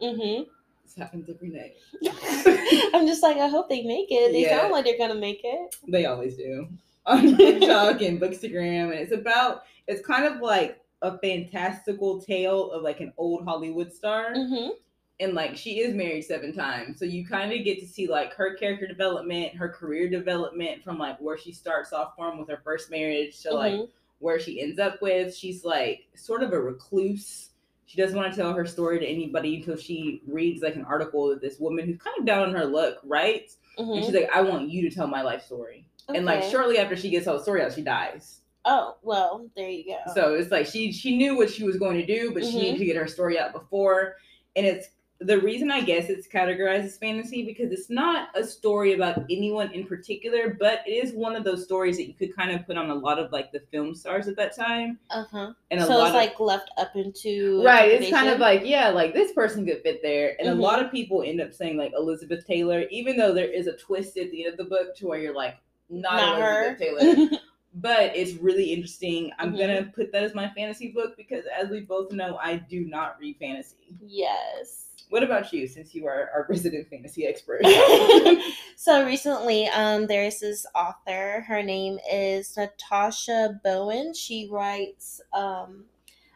Mhm. 0.01 0.47
This 0.83 0.95
happens 0.95 1.29
every 1.29 1.49
night. 1.49 1.75
I'm 2.93 3.07
just 3.07 3.23
like, 3.23 3.37
I 3.37 3.47
hope 3.47 3.67
they 3.69 3.83
make 3.83 4.07
it. 4.11 4.31
They 4.31 4.41
Yeah. 4.43 4.61
sound 4.61 4.71
like 4.71 4.85
they're 4.85 4.97
gonna 4.97 5.15
make 5.15 5.41
it. 5.43 5.75
They 5.87 6.05
always 6.05 6.37
do 6.37 6.67
on 7.05 7.35
BookTok 7.35 8.05
and 8.07 8.19
bookstagram, 8.21 8.91
and 8.91 8.99
it's 8.99 9.11
about. 9.11 9.63
It's 9.87 10.05
kind 10.05 10.25
of 10.25 10.41
like 10.41 10.79
a 11.01 11.17
fantastical 11.19 12.19
tale 12.21 12.71
of 12.71 12.83
like 12.83 12.99
an 13.01 13.13
old 13.17 13.43
Hollywood 13.45 13.93
star. 13.93 14.33
Mhm. 14.33 14.71
and 15.19 15.33
like 15.33 15.57
she 15.57 15.79
is 15.79 15.95
married 15.95 16.21
seven 16.21 16.53
times 16.53 16.99
so 16.99 17.03
you 17.05 17.25
kind 17.25 17.51
of 17.51 17.63
get 17.65 17.79
to 17.79 17.87
see 17.87 18.05
like 18.07 18.33
her 18.35 18.53
character 18.53 18.85
development 18.85 19.51
her 19.55 19.67
career 19.67 20.07
development 20.07 20.83
from 20.83 20.99
like 20.99 21.17
where 21.19 21.35
she 21.39 21.51
starts 21.51 21.91
off 21.91 22.13
from 22.15 22.37
with 22.37 22.47
her 22.47 22.61
first 22.63 22.91
marriage 22.91 23.39
to 23.41 23.51
like 23.51 23.73
Mhm. 23.73 23.89
where 24.19 24.39
she 24.39 24.61
ends 24.61 24.77
up 24.77 25.01
with 25.01 25.35
she's 25.35 25.65
like 25.65 26.05
sort 26.13 26.43
of 26.43 26.53
a 26.53 26.59
recluse 26.61 27.49
she 27.87 27.97
doesn't 27.99 28.15
want 28.15 28.31
to 28.31 28.39
tell 28.39 28.53
her 28.53 28.63
story 28.65 28.99
to 28.99 29.07
anybody 29.07 29.55
until 29.55 29.75
she 29.75 30.21
reads 30.27 30.61
like 30.61 30.75
an 30.75 30.85
article 30.85 31.29
that 31.29 31.41
this 31.41 31.59
woman 31.59 31.85
who's 31.87 31.97
kind 31.97 32.15
of 32.19 32.25
down 32.25 32.49
on 32.49 32.53
her 32.53 32.65
luck 32.65 32.97
writes 33.03 33.57
and 33.79 33.87
Mhm. 33.87 34.05
she's 34.05 34.13
like 34.13 34.29
i 34.31 34.41
want 34.41 34.69
you 34.69 34.87
to 34.87 34.95
tell 34.95 35.07
my 35.07 35.23
life 35.23 35.43
story 35.43 35.87
and 36.09 36.25
like 36.25 36.43
shortly 36.43 36.77
after 36.77 36.95
she 36.95 37.09
gets 37.09 37.25
her 37.25 37.39
story 37.39 37.63
out 37.63 37.73
she 37.73 37.81
dies 37.81 38.41
Oh 38.69 38.97
well, 39.01 39.49
there 39.55 39.69
you 39.69 39.85
go. 39.85 40.13
so 40.13 40.33
it's 40.35 40.51
like 40.51 40.65
she 40.67 40.91
she 40.91 41.17
knew 41.17 41.37
what 41.37 41.49
she 41.49 41.63
was 41.63 41.77
going 41.77 41.95
to 41.97 42.05
do, 42.05 42.31
but 42.33 42.43
she 42.43 42.51
Mhm. 42.51 42.61
needed 42.61 42.79
to 42.79 42.85
get 42.85 42.95
her 42.97 43.07
story 43.07 43.39
out 43.39 43.53
before. 43.53 44.17
And 44.57 44.65
it's 44.65 44.89
the 45.19 45.39
reason 45.39 45.71
I 45.71 45.81
guess 45.81 46.09
it's 46.09 46.27
categorized 46.27 46.83
as 46.83 46.97
fantasy 46.97 47.43
because 47.43 47.71
it's 47.71 47.89
not 47.89 48.29
a 48.35 48.43
story 48.43 48.93
about 48.93 49.23
anyone 49.31 49.71
in 49.71 49.83
particular, 49.87 50.55
but 50.59 50.81
it 50.85 50.91
is 50.91 51.13
one 51.13 51.35
of 51.35 51.43
those 51.43 51.63
stories 51.63 51.97
that 51.97 52.07
you 52.07 52.13
could 52.13 52.35
kind 52.35 52.51
of 52.51 52.67
put 52.67 52.77
on 52.77 52.91
a 52.91 52.93
lot 52.95 53.17
of 53.17 53.31
like 53.31 53.51
the 53.51 53.61
film 53.71 53.95
stars 53.95 54.27
at 54.27 54.35
that 54.35 54.55
time. 54.55 54.99
uh 55.09 55.23
huh. 55.31 55.53
And 55.71 55.79
a 55.79 55.85
So 55.85 55.99
it's 56.01 56.09
of 56.09 56.13
like 56.13 56.39
left 56.39 56.69
up 56.77 56.95
into 56.95 57.63
Right, 57.63 57.89
it's 57.89 58.11
kind 58.11 58.29
of 58.29 58.39
like 58.39 58.61
yeah, 58.65 58.89
like 58.89 59.13
this 59.13 59.31
person 59.31 59.65
could 59.65 59.81
fit 59.81 60.01
there, 60.03 60.35
and 60.39 60.49
Mhm. 60.49 60.59
a 60.59 60.61
lot 60.61 60.83
of 60.83 60.91
people 60.91 61.23
end 61.23 61.39
up 61.41 61.51
saying 61.53 61.77
like 61.77 61.93
Elizabeth 61.97 62.45
Taylor, 62.45 62.85
even 62.91 63.15
though 63.17 63.33
there 63.33 63.49
is 63.51 63.65
a 63.67 63.77
twist 63.77 64.17
at 64.17 64.29
the 64.29 64.43
end 64.45 64.51
of 64.51 64.57
the 64.57 64.65
book 64.65 64.95
to 64.97 65.07
where 65.07 65.19
you're 65.19 65.33
like 65.33 65.55
not, 65.89 66.17
not 66.17 66.41
her. 66.41 66.75
Elizabeth 66.77 66.79
Taylor, 67.25 67.39
but 67.81 68.15
it's 68.15 68.33
really 68.41 68.73
interesting. 68.73 69.31
I'm 69.39 69.53
Mhm. 69.53 69.59
gonna 69.59 69.91
put 69.95 70.11
that 70.11 70.23
as 70.23 70.33
my 70.33 70.49
fantasy 70.49 70.89
book 70.91 71.15
because, 71.17 71.45
as 71.45 71.69
we 71.69 71.81
both 71.81 72.11
know, 72.11 72.37
I 72.41 72.57
do 72.57 72.81
not 72.85 73.19
read 73.19 73.37
fantasy. 73.37 73.75
yes. 74.05 74.83
What 75.09 75.23
about 75.23 75.53
you, 75.53 75.67
since 75.67 75.95
you 75.95 76.05
are 76.05 76.29
our 76.33 76.45
resident 76.49 76.89
fantasy 76.89 77.25
expert? 77.25 77.61
so 78.75 79.05
recently, 79.05 79.67
um, 79.69 80.05
there's 80.07 80.39
this 80.39 80.65
author. 80.75 81.45
Her 81.47 81.63
name 81.63 81.97
is 82.11 82.57
Natasha 82.57 83.59
Bowen. 83.63 84.13
She 84.13 84.49
writes 84.51 85.21
um 85.33 85.85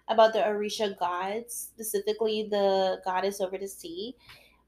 about 0.08 0.32
the 0.34 0.39
Orisha 0.39 0.98
gods, 0.98 1.70
specifically 1.74 2.48
the 2.50 3.01
goddess 3.04 3.42
over 3.42 3.58
the 3.58 3.68
sea, 3.68 4.15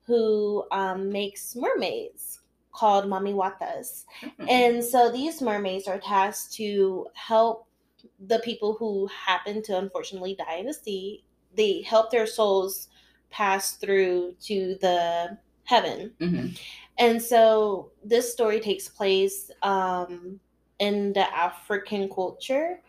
who 0.05 0.65
um 0.71 1.09
makes 1.09 1.55
mermaids 1.55 2.39
called 2.73 3.05
Mami 3.05 3.33
Watas. 3.33 4.05
And 4.49 4.83
so 4.83 5.11
these 5.11 5.41
mermaids 5.41 5.87
are 5.87 5.99
tasked 5.99 6.53
to 6.55 7.07
help 7.13 7.67
the 8.27 8.39
people 8.39 8.73
who 8.73 9.07
happen 9.07 9.61
to 9.63 9.77
unfortunately 9.77 10.35
die 10.35 10.55
in 10.57 10.65
the 10.65 10.73
sea. 10.73 11.23
They 11.55 11.81
help 11.81 12.11
their 12.11 12.27
souls 12.27 12.89
pass 13.29 13.73
through 13.73 14.35
to 14.41 14.77
the 14.81 15.37
heaven. 15.65 16.13
Mhm. 16.19 16.59
And 16.97 17.21
so 17.21 17.91
this 18.03 18.31
story 18.31 18.59
takes 18.59 18.87
place 18.87 19.49
um, 19.61 20.39
in 20.79 21.13
the 21.13 21.33
African 21.35 22.09
culture 22.09 22.81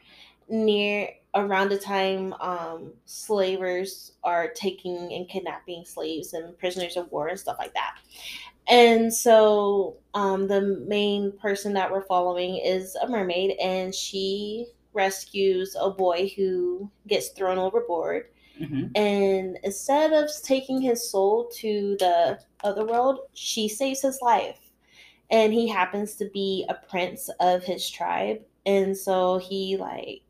near 0.49 1.09
around 1.35 1.69
the 1.69 1.79
time 1.79 2.33
um, 2.35 2.93
slavers 3.07 4.13
are 4.23 4.49
taking 4.49 5.13
and 5.13 5.29
kidnapping 5.29 5.85
slaves 5.85 6.33
and 6.33 6.57
prisoners 6.59 6.97
of 6.97 7.11
war 7.11 7.29
and 7.29 7.39
stuff 7.39 7.57
like 7.59 7.75
that. 7.75 7.97
And 8.69 9.13
so 9.13 9.97
um, 10.15 10.49
the 10.49 10.85
main 10.87 11.33
person 11.39 11.73
that 11.75 11.91
we're 11.91 12.07
following 12.07 12.57
is 12.57 12.95
a 12.97 13.09
mermaid, 13.09 13.57
and 13.61 13.95
she 13.95 14.67
rescues 14.93 15.77
a 15.79 15.91
boy 15.91 16.33
who 16.37 16.91
gets 17.07 17.29
thrown 17.31 17.59
overboard. 17.59 18.27
Mhm. 18.61 18.97
And 18.97 19.59
instead 19.65 20.13
of 20.13 20.31
taking 20.43 20.81
his 20.81 21.11
soul 21.11 21.49
to 21.57 21.97
the 21.99 22.39
other 22.63 22.87
world, 22.87 23.21
she 23.35 23.69
saves 23.69 24.01
his 24.01 24.21
life. 24.23 24.61
And 25.31 25.53
he 25.53 25.67
happens 25.67 26.15
to 26.17 26.27
be 26.31 26.65
a 26.69 26.75
prince 26.75 27.29
of 27.41 27.65
his 27.65 27.91
tribe. 27.91 28.43
And 28.67 28.97
so 28.97 29.39
he 29.39 29.77
like 29.77 30.23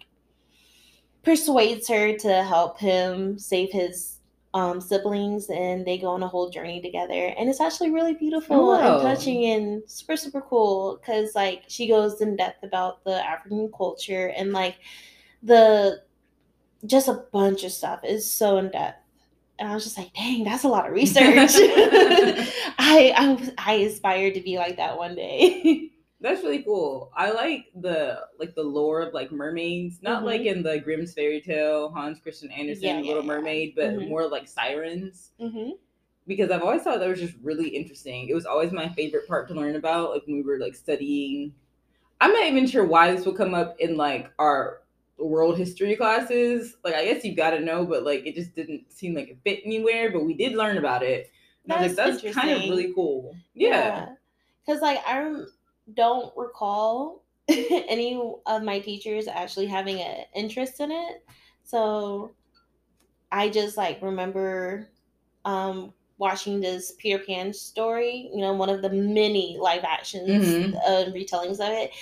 persuades 1.23 1.88
her 1.88 2.17
to 2.19 2.43
help 2.43 2.79
him 2.79 3.38
save 3.38 3.73
his 3.73 4.13
um, 4.54 4.80
siblings 4.80 5.50
and 5.50 5.84
they 5.84 5.99
go 5.99 6.08
on 6.08 6.23
a 6.23 6.28
whole 6.28 6.49
journey 6.49 6.80
together. 6.80 7.34
And 7.37 7.50
it's 7.50 7.61
actually 7.61 7.90
really 7.90 8.14
beautiful 8.14 8.68
wow. 8.68 8.94
and 8.94 9.02
touching 9.02 9.46
and 9.46 9.82
super 9.87 10.16
super 10.16 10.40
cool 10.40 10.99
because 11.00 11.34
like 11.34 11.64
she 11.66 11.88
goes 11.88 12.20
in 12.20 12.37
depth 12.37 12.62
about 12.62 13.04
the 13.04 13.26
african 13.26 13.70
culture 13.76 14.28
and 14.28 14.52
like 14.52 14.76
the 15.42 16.02
just 16.87 17.08
a 17.08 17.25
bunch 17.32 17.64
of 17.64 17.73
stuff. 17.73 18.00
Is 18.04 18.32
so 18.32 18.58
in 18.58 18.70
depth. 18.70 19.00
And 19.58 19.68
i 19.68 19.75
was 19.75 19.84
just 19.84 19.99
like 19.99 20.12
dang 20.14 20.44
that's 20.44 20.64
a 20.64 20.68
lot 20.68 20.87
of 20.87 20.92
research. 20.92 21.50
I 22.78 23.12
i, 23.16 23.34
was- 23.34 23.50
I 23.58 23.73
aspire 23.75 24.32
to 24.32 24.40
be 24.40 24.56
like 24.56 24.76
that 24.76 24.96
one 24.96 25.16
day 25.16 25.90
That's 26.25 26.43
really 26.43 26.62
cool. 26.62 27.12
I 27.14 27.33
like 27.33 27.66
the 27.83 28.23
like 28.38 28.54
the 28.54 28.62
lore 28.62 29.02
of 29.02 29.12
like 29.12 29.31
mermaids, 29.31 29.99
not 30.00 30.23
Mhm. 30.23 30.26
like 30.26 30.40
in 30.40 30.62
the 30.62 30.78
Grimm's 30.81 31.12
fairy 31.12 31.43
tale, 31.43 31.90
Hans 31.90 32.19
Christian 32.19 32.50
Andersen, 32.50 32.83
Yeah, 32.85 33.00
yeah, 33.00 33.09
Little. 33.09 33.23
Mermaid, 33.25 33.75
but 33.76 33.90
Mhm. 33.93 34.09
more 34.09 34.26
like 34.26 34.49
sirens. 34.49 35.33
hmm 35.38 35.73
Because 36.26 36.50
I've 36.50 36.62
always 36.62 36.81
thought 36.81 37.00
that 37.00 37.09
was 37.11 37.21
just 37.21 37.35
really 37.43 37.69
interesting. 37.69 38.31
It 38.31 38.35
was 38.35 38.47
always 38.47 38.73
my 38.73 38.88
favorite 38.88 39.28
part 39.28 39.49
to 39.49 39.54
learn 39.54 39.76
about, 39.76 40.12
like 40.12 40.26
when 40.26 40.37
we 40.37 40.43
were 40.43 40.59
like 40.59 40.75
studying. 40.75 41.52
I'm 42.23 42.33
not 42.33 42.47
even 42.47 42.66
sure 42.66 42.87
why 42.87 43.12
this 43.14 43.26
would 43.26 43.37
come 43.37 43.52
up 43.52 43.78
in 43.78 43.99
like 43.99 44.31
our 44.38 44.81
world 45.19 45.59
history 45.59 45.95
classes. 45.95 46.78
Like 46.83 46.95
I 46.95 47.04
guess 47.04 47.23
you've 47.23 47.37
got 47.37 47.50
to 47.50 47.61
know, 47.61 47.85
but 47.85 48.02
like 48.02 48.26
it 48.26 48.35
just 48.35 48.54
didn't 48.54 48.90
seem 48.90 49.14
like 49.14 49.28
it 49.28 49.37
fit 49.45 49.61
anywhere. 49.66 50.11
But 50.11 50.25
we 50.25 50.33
did 50.33 50.54
learn 50.54 50.78
about 50.78 51.02
it. 51.02 51.31
I 51.69 51.83
like, 51.83 51.95
That's 51.97 52.23
that's 52.23 52.35
kind 52.35 52.50
of 52.50 52.62
really 52.62 52.95
cool. 52.95 53.37
Yeah. 53.52 54.14
Because, 54.66 54.81
like, 54.81 55.07
I 55.07 55.19
rem- 55.19 55.47
don't 55.93 56.33
recall 56.37 57.25
any 57.49 58.17
of 58.47 58.62
my 58.62 58.81
teachers 58.81 59.29
actually 59.29 59.67
having 59.67 60.00
an 60.00 60.26
interest 60.35 60.81
in 60.81 60.91
it. 60.91 61.25
So 61.62 62.37
I 63.31 63.49
just, 63.49 63.76
like, 63.76 64.00
remember 64.03 64.91
um, 65.45 65.95
watching 66.19 66.61
this 66.61 66.93
Peter 66.99 67.23
Pan 67.25 67.53
story, 67.53 68.31
you 68.33 68.41
know, 68.41 68.53
one 68.55 68.71
of 68.71 68.83
the 68.83 68.91
many 68.91 69.59
live 69.61 69.85
actions 69.85 70.57
Mhm. 70.57 70.75
uh, 70.87 71.07
retellings 71.12 71.55
of 71.55 71.73
it. 71.73 71.93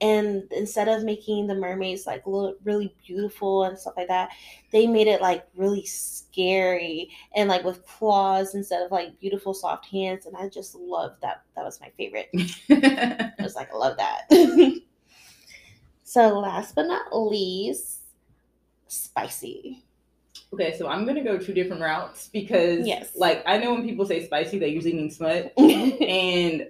And 0.00 0.44
instead 0.52 0.88
of 0.88 1.04
making 1.04 1.46
the 1.46 1.54
mermaids 1.54 2.06
like 2.08 2.26
look 2.26 2.58
really 2.64 2.92
beautiful 3.06 3.64
and 3.64 3.78
stuff 3.78 3.94
like 3.96 4.08
that, 4.08 4.30
they 4.72 4.86
made 4.88 5.06
it 5.06 5.20
like 5.20 5.46
really 5.54 5.84
scary 5.86 7.08
and 7.36 7.48
like 7.48 7.62
with 7.62 7.86
claws 7.86 8.56
instead 8.56 8.82
of 8.82 8.90
like 8.90 9.18
beautiful 9.20 9.54
soft 9.54 9.86
hands. 9.86 10.26
And 10.26 10.36
I 10.36 10.48
just 10.48 10.74
loved 10.74 11.20
that. 11.22 11.42
That 11.54 11.64
was 11.64 11.80
my 11.80 11.90
favorite. 11.96 12.30
I 12.70 13.32
was 13.40 13.54
like, 13.54 13.72
I 13.72 13.76
love 13.76 13.96
that. 13.98 14.26
so 16.02 16.38
last 16.40 16.74
but 16.74 16.86
not 16.86 17.16
least, 17.16 18.00
spicy. 18.88 19.82
okay, 20.52 20.76
so 20.76 20.88
I'm 20.88 21.06
gonna 21.06 21.22
go 21.24 21.38
two 21.38 21.54
different 21.54 21.80
routes 21.80 22.28
because, 22.32 22.86
Yes. 22.86 23.12
like, 23.14 23.42
I 23.46 23.56
know 23.58 23.72
when 23.72 23.84
people 23.84 24.04
say 24.04 24.26
spicy, 24.26 24.58
they 24.58 24.68
usually 24.68 24.94
mean 24.94 25.10
smut, 25.10 25.52
and 25.58 26.66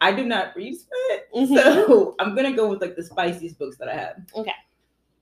I 0.00 0.12
do 0.12 0.24
not 0.24 0.54
read 0.56 0.74
smut, 0.76 1.48
so 1.48 2.14
I'm 2.20 2.34
gonna 2.34 2.54
go 2.54 2.68
with 2.68 2.80
like 2.80 2.96
the 2.96 3.02
spiciest 3.02 3.58
books 3.58 3.76
that 3.78 3.88
I 3.88 3.94
have. 3.94 4.16
Okay. 4.34 4.52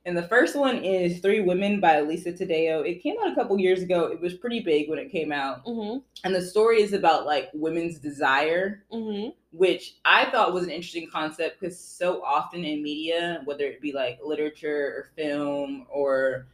And 0.05 0.17
the 0.17 0.23
first 0.29 0.55
one 0.55 0.77
is 0.85 1.19
Three 1.19 1.41
Women 1.41 1.81
by 1.81 2.01
Lisa 2.01 2.31
Taddeo. 2.33 2.87
It 2.89 3.03
came 3.03 3.17
out 3.21 3.33
a 3.33 3.35
couple 3.35 3.59
years 3.59 3.83
ago. 3.83 4.05
It 4.05 4.21
was 4.21 4.35
pretty 4.35 4.61
big 4.61 4.89
when 4.89 5.01
it 5.01 5.11
came 5.11 5.33
out. 5.33 5.63
hmm 5.65 5.99
And 6.23 6.33
the 6.33 6.43
story 6.43 6.81
is 6.81 6.93
about 6.93 7.27
like 7.27 7.51
women's 7.55 7.99
desire, 7.99 8.85
hmm 8.93 9.29
which 9.53 9.97
I 10.05 10.27
thought 10.31 10.53
was 10.53 10.65
an 10.65 10.71
interesting 10.71 11.09
concept 11.11 11.59
because 11.61 11.79
so 11.81 12.23
often 12.23 12.63
in 12.63 12.83
media, 12.83 13.41
whether 13.47 13.65
it 13.65 13.81
be 13.81 13.91
like 13.91 14.19
literature 14.23 14.95
or 14.97 15.11
film 15.17 15.87
or 15.91 16.47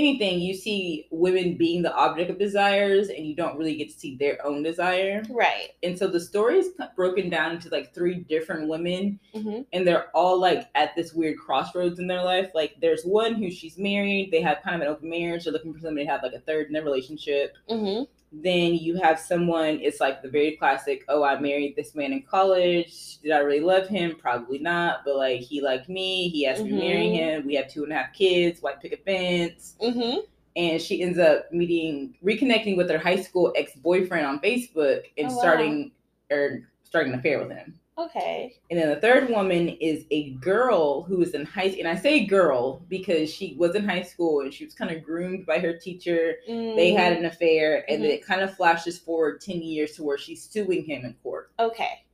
anything, 0.00 0.40
you 0.40 0.54
see 0.54 1.06
women 1.10 1.56
being 1.56 1.82
the 1.82 1.94
object 1.94 2.30
of 2.30 2.38
desires 2.38 3.08
and 3.08 3.26
you 3.26 3.36
don't 3.36 3.58
really 3.58 3.76
get 3.76 3.90
to 3.90 3.98
see 3.98 4.16
their 4.16 4.44
own 4.44 4.62
desire. 4.62 5.22
Right. 5.30 5.68
And 5.82 5.98
so 5.98 6.08
the 6.08 6.20
story 6.20 6.58
is 6.58 6.70
broken 6.96 7.28
down 7.28 7.52
into 7.52 7.68
like 7.68 7.94
three 7.94 8.16
different 8.16 8.68
women 8.68 9.20
hmm 9.34 9.60
and 9.72 9.86
they're 9.86 10.08
all 10.14 10.40
like 10.40 10.68
at 10.74 10.96
this 10.96 11.12
weird 11.12 11.38
crossroads 11.38 11.98
in 11.98 12.06
their 12.06 12.24
life. 12.24 12.50
Like 12.54 12.76
there's 12.80 13.04
one 13.04 13.34
who 13.34 13.50
she's 13.50 13.76
married, 13.78 14.30
they 14.32 14.40
have 14.40 14.58
kind 14.64 14.76
of 14.76 14.82
an 14.82 14.88
open 14.88 15.10
marriage, 15.10 15.44
they're 15.44 15.52
looking 15.52 15.74
for 15.74 15.80
somebody 15.80 16.06
to 16.06 16.10
have 16.10 16.22
like 16.22 16.32
a 16.32 16.40
third 16.40 16.66
in 16.68 16.72
their 16.72 16.84
relationship. 16.84 17.56
hmm 17.68 18.02
Then 18.32 18.74
you 18.74 18.94
have 18.96 19.18
someone, 19.18 19.80
it's 19.80 19.98
like 19.98 20.22
the 20.22 20.28
very 20.28 20.56
classic, 20.56 21.04
oh, 21.08 21.24
I 21.24 21.40
married 21.40 21.74
this 21.74 21.96
man 21.96 22.12
in 22.12 22.22
college. 22.22 23.18
Did 23.22 23.32
I 23.32 23.38
really 23.38 23.60
love 23.60 23.88
him? 23.88 24.14
Probably 24.16 24.58
not, 24.58 25.00
but 25.04 25.16
like 25.16 25.40
he 25.40 25.60
liked 25.60 25.88
me, 25.88 26.28
he 26.28 26.46
asked 26.46 26.64
me 26.64 26.70
to 26.70 26.76
marry 26.76 27.08
Mhm. 27.08 27.14
him. 27.14 27.46
We 27.46 27.56
have 27.56 27.68
two 27.68 27.82
and 27.82 27.92
a 27.92 27.96
half 27.96 28.12
kids, 28.12 28.62
white 28.62 28.80
picket 28.80 29.04
fence. 29.04 29.74
hmm 29.80 30.18
And 30.56 30.80
she 30.80 31.02
ends 31.02 31.18
up 31.18 31.52
meeting, 31.52 32.16
reconnecting 32.24 32.76
with 32.76 32.88
her 32.90 32.98
high 32.98 33.20
school 33.20 33.52
ex 33.56 33.74
boyfriend 33.74 34.26
on 34.26 34.38
Facebook 34.40 35.06
and 35.18 35.28
Oh, 35.28 35.32
wow. 35.32 35.38
starting 35.38 35.92
or 36.30 36.70
starting 36.84 37.12
an 37.12 37.18
affair 37.18 37.40
with 37.40 37.50
him. 37.50 37.79
Okay. 38.00 38.56
And 38.70 38.80
then 38.80 38.88
the 38.88 39.00
third 39.00 39.28
woman 39.28 39.68
is 39.68 40.04
a 40.10 40.30
girl 40.34 41.02
who 41.02 41.20
is 41.22 41.34
in 41.34 41.44
high 41.44 41.70
school. 41.70 41.80
and 41.80 41.88
I 41.88 42.00
say 42.00 42.24
girl 42.24 42.84
because 42.88 43.32
she 43.32 43.54
was 43.58 43.74
in 43.74 43.86
high 43.86 44.02
school 44.02 44.40
and 44.40 44.52
she 44.52 44.64
was 44.64 44.74
kind 44.74 44.90
of 44.90 45.02
groomed 45.02 45.44
by 45.44 45.58
her 45.58 45.76
teacher. 45.76 46.36
They 46.46 46.92
mm. 46.92 46.96
had 46.96 47.12
an 47.12 47.26
affair, 47.26 47.84
and 47.90 48.02
then 48.02 48.10
it 48.10 48.24
kind 48.24 48.40
of 48.40 48.56
flashes 48.56 48.98
forward 48.98 49.40
10 49.40 49.62
years 49.62 49.96
to 49.96 50.02
where 50.02 50.18
she's 50.18 50.42
suing 50.42 50.84
him 50.84 51.04
in 51.04 51.14
court. 51.22 51.52
Okay. 51.58 52.04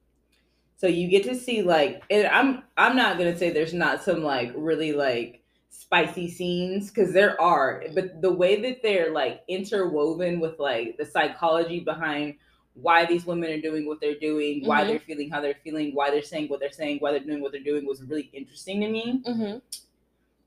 So 0.78 0.86
you 0.86 1.08
get 1.08 1.24
to 1.24 1.34
see 1.34 1.62
like 1.62 2.02
and 2.10 2.26
I'm 2.26 2.64
I'm 2.76 2.96
not 2.96 3.16
gonna 3.16 3.36
say 3.36 3.50
there's 3.50 3.72
not 3.72 4.02
some 4.02 4.22
like 4.22 4.52
really 4.54 4.92
like 4.92 5.42
spicy 5.70 6.28
scenes 6.28 6.90
because 6.90 7.12
there 7.12 7.40
are, 7.40 7.84
but 7.94 8.20
the 8.20 8.32
way 8.32 8.60
that 8.60 8.82
they're 8.82 9.12
like 9.12 9.42
interwoven 9.48 10.40
with 10.40 10.58
like 10.58 10.96
the 10.98 11.06
psychology 11.06 11.80
behind 11.80 12.34
why 12.80 13.06
these 13.06 13.24
women 13.26 13.50
are 13.50 13.60
doing 13.60 13.86
what 13.86 14.00
they're 14.00 14.18
doing, 14.18 14.64
why 14.66 14.82
Mhm. 14.84 14.88
they're 14.88 14.98
feeling 15.00 15.30
how 15.30 15.40
they're 15.40 15.56
feeling, 15.64 15.94
why 15.94 16.10
they're 16.10 16.22
saying 16.22 16.48
what 16.48 16.60
they're 16.60 16.70
saying, 16.70 16.98
why 16.98 17.10
they're 17.10 17.20
doing 17.20 17.40
what 17.40 17.52
they're 17.52 17.60
doing 17.62 17.86
was 17.86 18.02
really 18.02 18.28
interesting 18.32 18.80
to 18.82 18.88
me. 18.88 19.22
hmm 19.24 19.58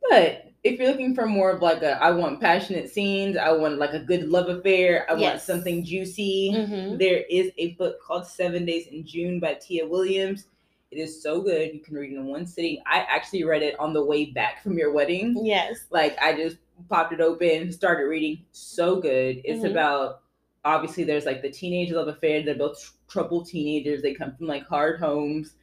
But 0.09 0.45
if 0.63 0.79
you're 0.79 0.89
looking 0.89 1.13
for 1.15 1.25
more 1.25 1.51
of 1.51 1.61
like 1.61 1.81
a 1.83 2.01
I 2.01 2.11
want 2.11 2.39
passionate 2.41 2.89
scenes, 2.89 3.37
I 3.37 3.51
want 3.51 3.77
like 3.77 3.93
a 3.93 3.99
good 3.99 4.29
love 4.29 4.49
affair, 4.49 5.05
I 5.09 5.13
want 5.13 5.41
something 5.41 5.83
juicy. 5.83 6.51
hmm 6.51 6.97
There 6.97 7.23
is 7.29 7.51
a 7.57 7.73
book 7.73 8.01
called 8.01 8.25
Seven 8.25 8.65
Days 8.65 8.87
in 8.87 9.05
June 9.05 9.39
by 9.39 9.55
Tia 9.55 9.87
Williams. 9.87 10.45
It 10.91 10.97
is 10.97 11.21
so 11.21 11.41
good. 11.41 11.73
You 11.73 11.79
can 11.81 11.95
read 11.95 12.13
it 12.13 12.15
in 12.15 12.25
one 12.25 12.47
sitting. 12.47 12.81
I 12.87 12.99
actually 13.09 13.43
read 13.43 13.61
it 13.61 13.79
on 13.79 13.93
the 13.93 14.03
way 14.03 14.25
back 14.25 14.63
from 14.63 14.77
your 14.77 14.91
wedding. 14.91 15.45
Yes. 15.45 15.85
Like 15.91 16.17
I 16.19 16.33
just 16.35 16.57
popped 16.89 17.13
it 17.13 17.21
open, 17.21 17.71
started 17.71 18.05
reading. 18.05 18.43
So 18.51 18.99
good. 18.99 19.41
It's 19.43 19.61
Mhm. 19.63 19.71
about 19.71 20.21
obviously 20.65 21.03
there's 21.03 21.25
like 21.25 21.41
the 21.41 21.49
teenage 21.51 21.91
love 21.91 22.07
affair. 22.07 22.43
They're 22.43 22.55
both 22.55 22.81
tr- 22.81 22.91
troubled 23.07 23.47
teenagers. 23.47 24.01
They 24.01 24.13
come 24.13 24.35
from 24.35 24.47
like 24.47 24.65
hard 24.67 24.99
homes. 24.99 25.53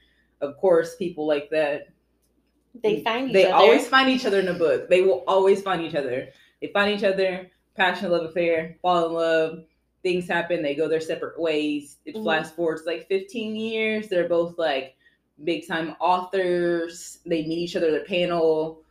Of 0.41 0.57
course, 0.59 0.97
people 0.97 1.27
like 1.27 1.49
that 1.51 1.89
They 2.83 3.03
find 3.03 3.29
each 3.29 3.33
they 3.35 3.47
other. 3.47 3.55
always 3.55 3.89
find 3.89 4.09
each 4.11 4.27
other 4.27 4.41
in 4.41 4.49
a 4.49 4.55
book. 4.55 4.89
They 4.89 5.03
will 5.03 5.25
always 5.27 5.63
find 5.63 5.83
each 5.83 5.95
other. 5.95 6.29
They 6.61 6.69
find 6.69 6.93
each 6.97 7.05
other, 7.05 7.51
passionate 7.75 8.13
love 8.13 8.25
affair, 8.25 8.77
fall 8.83 9.07
in 9.07 9.13
love. 9.15 9.65
Things 10.03 10.29
happen. 10.29 10.63
They 10.63 10.75
go 10.75 10.89
their 10.89 11.01
separate 11.01 11.41
ways. 11.41 11.99
It 12.05 12.15
Mhm. 12.15 12.23
flash 12.23 12.47
forwards 12.49 12.83
like 12.87 13.09
15 13.09 13.57
years. 13.57 14.09
They're 14.09 14.29
both 14.29 14.57
like 14.59 14.95
big 15.45 15.67
time 15.67 15.97
authors. 16.01 17.19
They 17.27 17.43
meet 17.47 17.59
each 17.59 17.77
other 17.77 17.89
at 17.95 18.03
a 18.03 18.05
panel, 18.05 18.83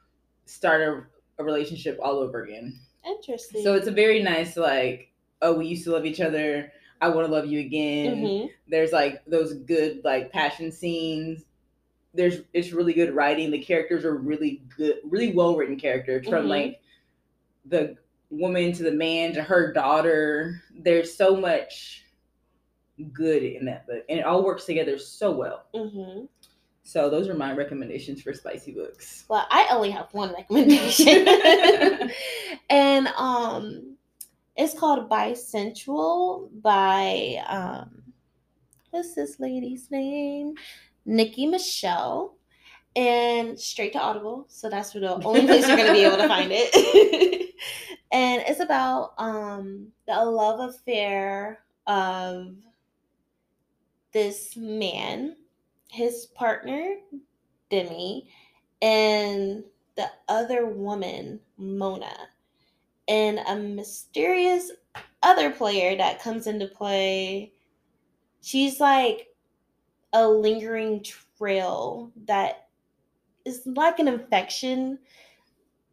start 0.45 0.81
a, 0.81 1.03
a 1.41 1.43
relationship 1.43 1.99
all 2.01 2.17
over 2.17 2.43
again. 2.43 2.79
Interesting. 3.05 3.63
So 3.63 3.75
it's 3.75 3.87
a 3.87 3.91
very 3.91 4.21
nice 4.21 4.57
like, 4.57 5.11
oh, 5.41 5.53
we 5.53 5.67
used 5.67 5.83
to 5.85 5.91
love 5.91 6.05
each 6.05 6.21
other. 6.21 6.71
I 7.01 7.09
want 7.09 7.27
to 7.27 7.31
love 7.33 7.45
you 7.45 7.59
again. 7.59 8.25
Hmm 8.25 8.45
there's 8.67 8.91
like 8.91 9.23
those 9.25 9.53
good 9.53 10.01
like 10.03 10.31
passion 10.31 10.71
scenes. 10.71 11.43
There's 12.13 12.41
it's 12.53 12.71
really 12.71 12.93
good 12.93 13.13
writing. 13.13 13.51
The 13.51 13.61
characters 13.61 14.05
are 14.05 14.15
really 14.15 14.63
good 14.75 14.97
really 15.03 15.33
well 15.33 15.55
written 15.55 15.77
characters 15.77 16.27
from 16.27 16.45
Mhm. 16.45 16.49
like 16.49 16.81
the 17.65 17.97
woman 18.29 18.71
to 18.73 18.83
the 18.83 18.91
man 18.91 19.33
to 19.33 19.43
her 19.43 19.71
daughter. 19.71 20.61
There's 20.73 21.13
so 21.13 21.35
much 21.35 22.05
good 23.11 23.43
in 23.43 23.65
that 23.65 23.85
book 23.85 24.03
and 24.09 24.19
it 24.19 24.25
all 24.25 24.43
works 24.43 24.65
together 24.65 24.97
so 24.97 25.31
well. 25.31 25.65
Hmm 25.75 26.25
so 26.87 27.09
those 27.09 27.27
are 27.27 27.33
my 27.33 27.51
recommendations 27.51 28.21
for 28.21 28.31
spicy 28.31 28.71
books. 28.71 29.25
Well, 29.27 29.47
I 29.49 29.67
only 29.71 29.89
have 29.89 30.13
one 30.13 30.31
recommendation, 30.33 31.27
and 32.69 33.07
um, 33.07 33.94
it's 34.55 34.77
called 34.77 35.09
Bisensual 35.09 36.49
by 36.61 37.43
um, 37.47 38.03
what's 38.91 39.13
this 39.13 39.39
lady's 39.39 39.91
name? 39.91 40.55
Nikki 41.05 41.45
Michelle, 41.45 42.35
and 42.95 43.59
straight 43.59 43.93
to 43.93 43.99
Audible. 43.99 44.45
So 44.47 44.69
that's 44.69 44.91
the 44.91 45.21
only 45.23 45.45
place 45.45 45.67
you're 45.67 45.77
gonna 45.77 45.93
be 45.93 46.03
able 46.03 46.17
to 46.17 46.27
find 46.27 46.51
it. 46.51 47.53
and 48.11 48.43
it's 48.47 48.59
about 48.61 49.13
um 49.17 49.87
the 50.07 50.23
love 50.23 50.69
affair 50.69 51.59
of 51.87 52.55
this 54.13 54.55
man, 54.55 55.35
his 55.89 56.27
partner 56.27 56.95
Demi, 57.69 58.29
and 58.81 59.63
the 59.95 60.09
other 60.27 60.65
woman, 60.65 61.39
Mona, 61.57 62.15
and 63.07 63.39
a 63.39 63.55
mysterious 63.55 64.71
other 65.23 65.51
player 65.51 65.95
that 65.97 66.21
comes 66.21 66.47
into 66.47 66.67
play. 66.67 67.53
She's 68.41 68.79
like 68.79 69.27
a 70.13 70.27
lingering 70.27 71.03
trail 71.37 72.11
that 72.25 72.69
is 73.45 73.61
like 73.65 73.99
an 73.99 74.07
infection 74.07 74.99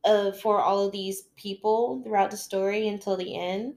uh, 0.05 0.33
for 0.33 0.61
all 0.61 0.87
of 0.87 0.93
these 0.93 1.23
people 1.37 2.03
throughout 2.05 2.31
the 2.31 2.37
story 2.37 2.89
until 2.89 3.17
the 3.17 3.37
end. 3.37 3.75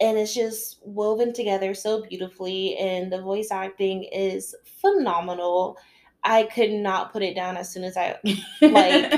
And 0.00 0.16
it's 0.16 0.34
just 0.34 0.80
woven 0.84 1.32
together 1.32 1.74
so 1.74 2.06
beautifully, 2.08 2.76
and 2.76 3.12
the 3.12 3.20
voice 3.20 3.50
acting 3.50 4.04
is 4.04 4.54
phenomenal. 4.80 5.76
I 6.24 6.44
could 6.44 6.70
not 6.70 7.12
put 7.12 7.22
it 7.22 7.34
down 7.34 7.56
as 7.56 7.70
soon 7.70 7.84
as 7.84 7.96
I 7.96 8.18
like, 8.60 9.12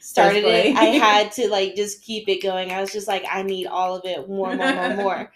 started 0.00 0.44
it. 0.44 0.76
I 0.76 0.84
had 0.84 1.32
to 1.32 1.48
like 1.48 1.74
just 1.74 2.02
keep 2.02 2.28
it 2.28 2.42
going. 2.42 2.70
I 2.70 2.80
was 2.80 2.92
just 2.92 3.08
like, 3.08 3.24
I 3.30 3.42
need 3.42 3.66
all 3.66 3.96
of 3.96 4.04
it, 4.04 4.28
more, 4.28 4.54
more, 4.54 4.72
more, 4.72 4.94
more. 4.96 5.32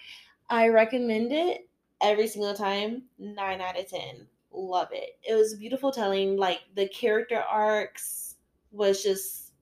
I 0.49 0.69
recommend 0.69 1.33
it 1.33 1.69
every 2.01 2.27
single 2.27 2.55
time. 2.55 3.03
Nine 3.19 3.61
out 3.61 3.79
of 3.79 3.89
ten. 3.89 4.27
Love 4.53 4.89
it. 4.93 5.19
It 5.23 5.35
was 5.35 5.55
beautiful 5.55 5.93
telling. 5.93 6.37
Like 6.37 6.61
the 6.75 6.89
character 6.89 7.41
arcs 7.41 8.37
was 8.73 9.03
just 9.03 9.53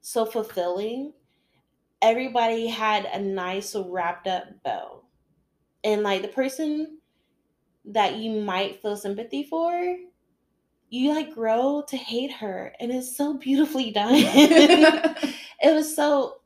so 0.00 0.24
fulfilling. 0.24 1.12
Everybody 2.00 2.68
had 2.68 3.06
a 3.06 3.20
nice 3.20 3.74
wrapped 3.74 4.26
up 4.26 4.44
bow. 4.64 5.02
And 5.84 6.02
like 6.02 6.22
the 6.22 6.28
person 6.28 6.98
that 7.86 8.16
you 8.16 8.40
might 8.40 8.80
feel 8.82 8.96
sympathy 8.96 9.42
for, 9.42 9.96
you 10.90 11.14
like 11.14 11.34
grow 11.34 11.84
to 11.88 11.96
hate 11.96 12.32
her. 12.32 12.72
And 12.80 12.90
it's 12.90 13.16
so 13.16 13.34
beautifully 13.34 13.90
done. 13.90 14.14
it 14.16 15.34
was 15.74 15.94
so 15.94 16.40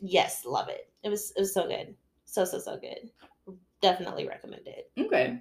yes, 0.00 0.44
love 0.44 0.68
it. 0.68 0.88
It 1.02 1.08
was 1.08 1.32
it 1.36 1.40
was 1.40 1.54
so 1.54 1.66
good. 1.66 1.94
So 2.24 2.44
so 2.44 2.58
so 2.58 2.78
good. 2.78 3.10
Definitely 3.80 4.26
recommend 4.26 4.66
it. 4.66 4.90
okay. 4.98 5.40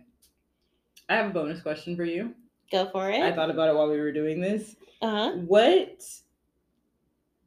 I 1.10 1.16
have 1.16 1.28
a 1.28 1.34
bonus 1.34 1.62
question 1.62 1.96
for 1.96 2.04
you. 2.04 2.34
Go 2.72 2.90
for 2.90 3.10
it. 3.10 3.22
I 3.22 3.34
thought 3.34 3.50
about 3.50 3.70
it 3.70 3.76
while 3.76 3.90
we 3.90 4.00
were 4.00 4.12
doing 4.12 4.42
this. 4.42 4.76
uh-huh. 5.02 5.38
What 5.38 6.04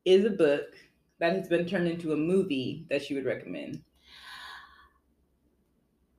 is 0.07 0.25
a 0.25 0.31
book 0.31 0.75
that 1.19 1.35
has 1.35 1.47
been 1.47 1.67
turned 1.67 1.87
into 1.87 2.15
a 2.15 2.17
movie 2.17 2.87
that 2.89 3.11
you 3.11 3.17
would 3.17 3.27
recommend? 3.27 3.83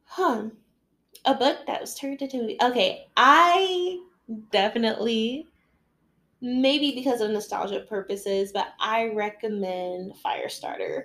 Huh. 0.05 0.49
A 1.25 1.33
book 1.33 1.59
that 1.65 1.81
was 1.81 1.95
turned 1.95 2.21
into 2.21 2.37
a 2.37 2.41
movie. 2.41 2.57
okay. 2.61 3.07
I 3.17 4.01
definitely 4.51 5.47
maybe 6.41 6.93
because 6.95 7.21
of 7.21 7.29
nostalgia 7.31 7.81
purposes, 7.81 8.51
but 8.51 8.69
I 8.79 9.09
recommend 9.13 10.13
Firestarter. 10.25 11.03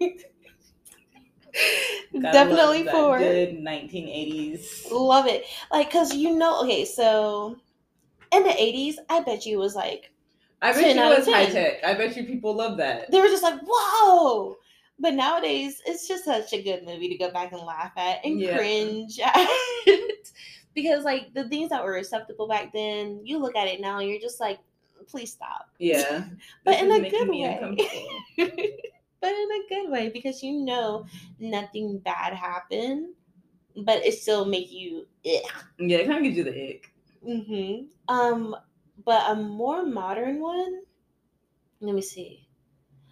Definitely 2.20 2.84
for 2.84 3.18
good 3.18 3.54
1980s. 3.62 4.90
love 4.90 5.26
it. 5.26 5.44
Like 5.70 5.90
cuz 5.90 6.14
you 6.14 6.36
know, 6.36 6.62
okay, 6.62 6.84
so 6.84 7.56
in 8.32 8.42
the 8.42 8.50
80s, 8.50 8.96
I 9.08 9.20
bet 9.20 9.46
you 9.46 9.58
it 9.58 9.60
was 9.60 9.74
like 9.74 10.12
I 10.60 10.72
bet 10.72 10.82
10 10.82 10.96
you 10.96 11.02
it 11.12 11.16
was 11.18 11.26
high 11.28 11.46
tech. 11.46 11.84
I 11.84 11.94
bet 11.94 12.16
you 12.16 12.24
people 12.24 12.54
love 12.54 12.76
that. 12.78 13.10
they 13.10 13.20
were 13.20 13.28
just 13.28 13.42
like, 13.42 13.60
"Whoa." 13.66 14.56
But 14.98 15.14
nowadays, 15.14 15.82
it's 15.86 16.06
just 16.06 16.24
such 16.24 16.52
a 16.52 16.62
good 16.62 16.84
movie 16.84 17.08
to 17.08 17.16
go 17.18 17.30
back 17.32 17.52
and 17.52 17.62
laugh 17.62 17.92
at 17.96 18.24
and 18.24 18.40
Yeah. 18.40 18.56
cringe 18.56 19.18
at. 19.18 19.48
because 20.74 21.04
like 21.04 21.32
the 21.34 21.48
things 21.48 21.70
that 21.70 21.84
were 21.84 21.96
acceptable 21.96 22.48
back 22.48 22.72
then, 22.72 23.20
you 23.24 23.38
look 23.38 23.56
at 23.56 23.68
it 23.68 23.80
now, 23.80 23.98
and 23.98 24.08
you're 24.08 24.20
just 24.20 24.40
like, 24.40 24.58
please 25.06 25.32
stop. 25.32 25.68
Yeah. 25.78 26.24
But 26.64 26.72
This 26.72 26.82
in 26.82 26.90
a 26.92 27.10
good 27.10 27.28
way. 27.28 27.76
but 29.20 29.30
in 29.32 29.48
a 29.50 29.68
good 29.68 29.90
way 29.90 30.10
because 30.10 30.42
you 30.42 30.52
know 30.64 31.06
nothing 31.40 31.98
bad 31.98 32.34
happened, 32.34 33.14
but 33.76 34.04
it 34.04 34.14
still 34.14 34.44
make 34.44 34.70
you 34.70 35.06
ugh. 35.26 35.52
Yeah, 35.78 35.98
it 35.98 36.06
kind 36.06 36.18
of 36.18 36.24
gives 36.24 36.36
you 36.36 36.44
the 36.44 36.70
ick. 36.70 36.92
hmm 37.24 37.86
Um, 38.08 38.54
but 39.04 39.30
a 39.30 39.34
more 39.34 39.84
modern 39.84 40.40
one. 40.40 40.82
Let 41.80 41.94
me 41.94 42.02
see. 42.02 42.46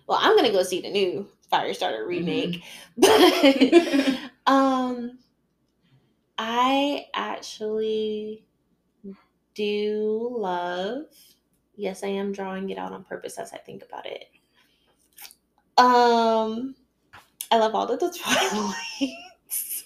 Well, 0.06 0.18
I'm 0.20 0.36
gonna 0.36 0.52
go 0.52 0.62
see 0.62 0.80
the 0.80 0.90
new 0.90 1.28
Firestarter 1.52 2.06
remake, 2.06 2.62
but 2.96 4.30
um, 4.46 5.18
I 6.42 7.04
actually 7.12 8.46
do 9.54 10.34
love. 10.38 11.04
Yes, 11.76 12.02
I 12.02 12.06
am 12.06 12.32
drawing 12.32 12.70
it 12.70 12.78
out 12.78 12.92
on 12.92 13.04
purpose 13.04 13.38
as 13.38 13.52
I 13.52 13.58
think 13.58 13.82
about 13.82 14.06
it. 14.06 14.24
Um, 15.76 16.74
I 17.50 17.58
love 17.58 17.74
all 17.74 17.86
of 17.86 18.00
the 18.00 18.10
Twilights. 18.18 19.84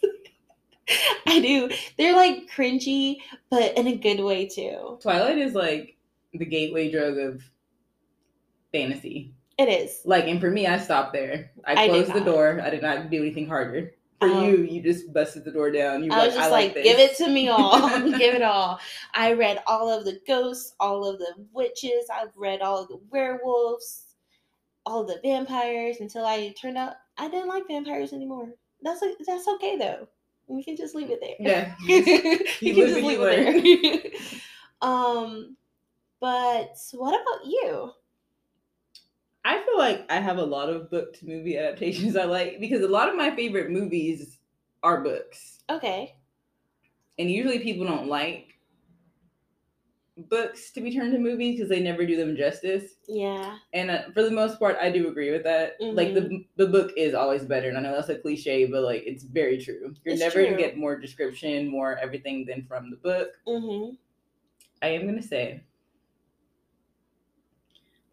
I 1.27 1.41
do. 1.41 1.71
They're 1.99 2.15
like 2.15 2.49
cringy, 2.49 3.17
but 3.51 3.77
in 3.77 3.89
a 3.89 3.97
good 3.97 4.21
way 4.21 4.47
too. 4.47 5.01
Twilight 5.03 5.39
is 5.39 5.55
like 5.55 5.97
the 6.35 6.45
gateway 6.45 6.89
drug 6.89 7.19
of 7.19 7.43
fantasy. 8.71 9.35
It 9.59 9.69
is. 9.69 10.03
Like, 10.05 10.27
and 10.29 10.41
for 10.41 10.53
me, 10.53 10.69
I 10.69 10.79
stopped 10.79 11.15
there. 11.15 11.51
I 11.67 11.87
I 11.87 11.89
closed 11.89 12.13
the 12.13 12.21
door. 12.21 12.61
I 12.63 12.71
did 12.71 12.83
not 12.83 13.11
do 13.11 13.21
anything 13.21 13.49
harder. 13.49 13.95
For 14.29 14.35
Um, 14.35 14.45
you, 14.45 14.57
you 14.59 14.83
just 14.83 15.13
busted 15.13 15.45
the 15.45 15.51
door 15.51 15.71
down. 15.71 16.03
You 16.03 16.13
I 16.13 16.27
was 16.27 16.35
like, 16.35 16.35
just 16.35 16.47
I 16.47 16.51
like, 16.51 16.75
like, 16.75 16.85
give 16.85 16.99
it 16.99 17.17
to 17.19 17.29
me 17.29 17.49
all. 17.49 17.89
give 18.19 18.35
it 18.35 18.43
all. 18.43 18.81
I 19.15 19.33
read 19.33 19.63
all 19.67 19.91
of 19.91 20.05
the 20.05 20.21
ghosts, 20.27 20.75
all 20.81 21.07
of 21.09 21.19
the 21.19 21.35
witches. 21.53 22.07
I've 22.13 22.37
read 22.37 22.61
all 22.61 22.83
of 22.83 22.89
the 22.89 23.01
werewolves, 23.11 24.15
all 24.87 25.03
of 25.03 25.09
the 25.09 25.21
vampires 25.23 25.99
until 26.01 26.25
I 26.27 26.55
turned 26.61 26.79
out 26.79 26.95
I 27.17 27.29
didn't 27.29 27.49
like 27.49 27.69
vampires 27.69 28.13
anymore. 28.13 28.49
That's 28.83 29.01
like 29.01 29.13
that's 29.27 29.49
okay 29.49 29.79
though. 29.79 30.09
We 30.47 30.63
can 30.63 30.77
just 30.77 30.95
leave 30.95 31.11
it 31.11 31.21
there. 31.21 31.37
Yeah. 31.39 31.75
you 31.87 31.97
You 32.61 32.75
can 32.75 32.87
just 32.89 33.03
leave 33.03 33.19
it 33.21 34.13
there. 34.83 34.89
um, 34.89 35.57
but 36.21 36.77
what 36.93 37.15
about 37.15 37.47
you? 37.47 37.93
I 39.45 39.63
feel 39.65 39.79
like 39.79 40.07
I 40.11 40.21
have 40.21 40.39
a 40.39 40.45
lot 40.45 40.71
of 40.71 40.91
book 40.91 41.19
to 41.19 41.27
movie 41.27 41.59
adaptations 41.59 42.17
I 42.17 42.25
like 42.25 42.61
because 42.61 42.83
a 42.83 42.89
lot 42.89 43.09
of 43.09 43.17
my 43.17 43.35
favorite 43.35 43.71
movies 43.71 44.39
are 44.83 45.03
books. 45.03 45.59
Okay. 45.71 46.17
And 47.19 47.31
usually 47.31 47.61
people 47.61 47.87
don't 47.87 48.09
like 48.09 48.55
books 50.17 50.71
to 50.71 50.81
be 50.81 50.95
turned 50.95 51.13
to 51.13 51.19
movies 51.19 51.57
because 51.57 51.69
they 51.69 51.81
never 51.81 52.07
do 52.07 52.17
them 52.17 52.37
justice. 52.37 52.95
Yeah. 53.09 53.59
And 53.73 53.91
uh, 53.91 54.03
for 54.13 54.23
the 54.23 54.31
most 54.31 54.59
part, 54.59 54.77
I 54.81 54.91
do 54.91 55.09
agree 55.09 55.31
with 55.31 55.45
that. 55.45 55.77
Like 55.81 56.15
the 56.15 56.45
the 56.57 56.67
book 56.67 56.93
is 56.97 57.15
always 57.15 57.45
better, 57.45 57.69
and 57.69 57.77
I 57.77 57.81
know 57.81 57.93
that's 57.93 58.09
a 58.09 58.19
cliche, 58.19 58.67
but 58.67 58.83
like 58.83 59.03
it's 59.07 59.25
very 59.25 59.59
true. 59.59 59.95
You're 60.05 60.15
It's 60.15 60.21
never 60.21 60.45
gonna 60.45 60.57
get 60.57 60.77
more 60.77 60.99
description, 60.99 61.69
more 61.69 61.99
everything 61.99 62.47
than 62.47 62.65
from 62.65 62.91
the 62.91 62.97
book. 62.97 63.31
Mm-hmm. 63.47 63.95
I 64.83 64.89
am 64.89 65.07
gonna 65.07 65.23
say, 65.23 65.63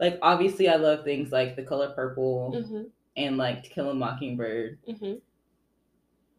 like 0.02 0.20
obviously, 0.22 0.68
I 0.68 0.76
love 0.76 1.06
things 1.06 1.32
like 1.32 1.56
The 1.56 1.64
Color 1.64 1.92
Purple 1.96 2.54
Mm-hmm. 2.58 2.82
and 3.18 3.38
like 3.38 3.64
To 3.64 3.70
Kill 3.70 3.92
a 3.92 3.94
Mockingbird. 3.94 4.80
Mm-hmm. 4.90 5.14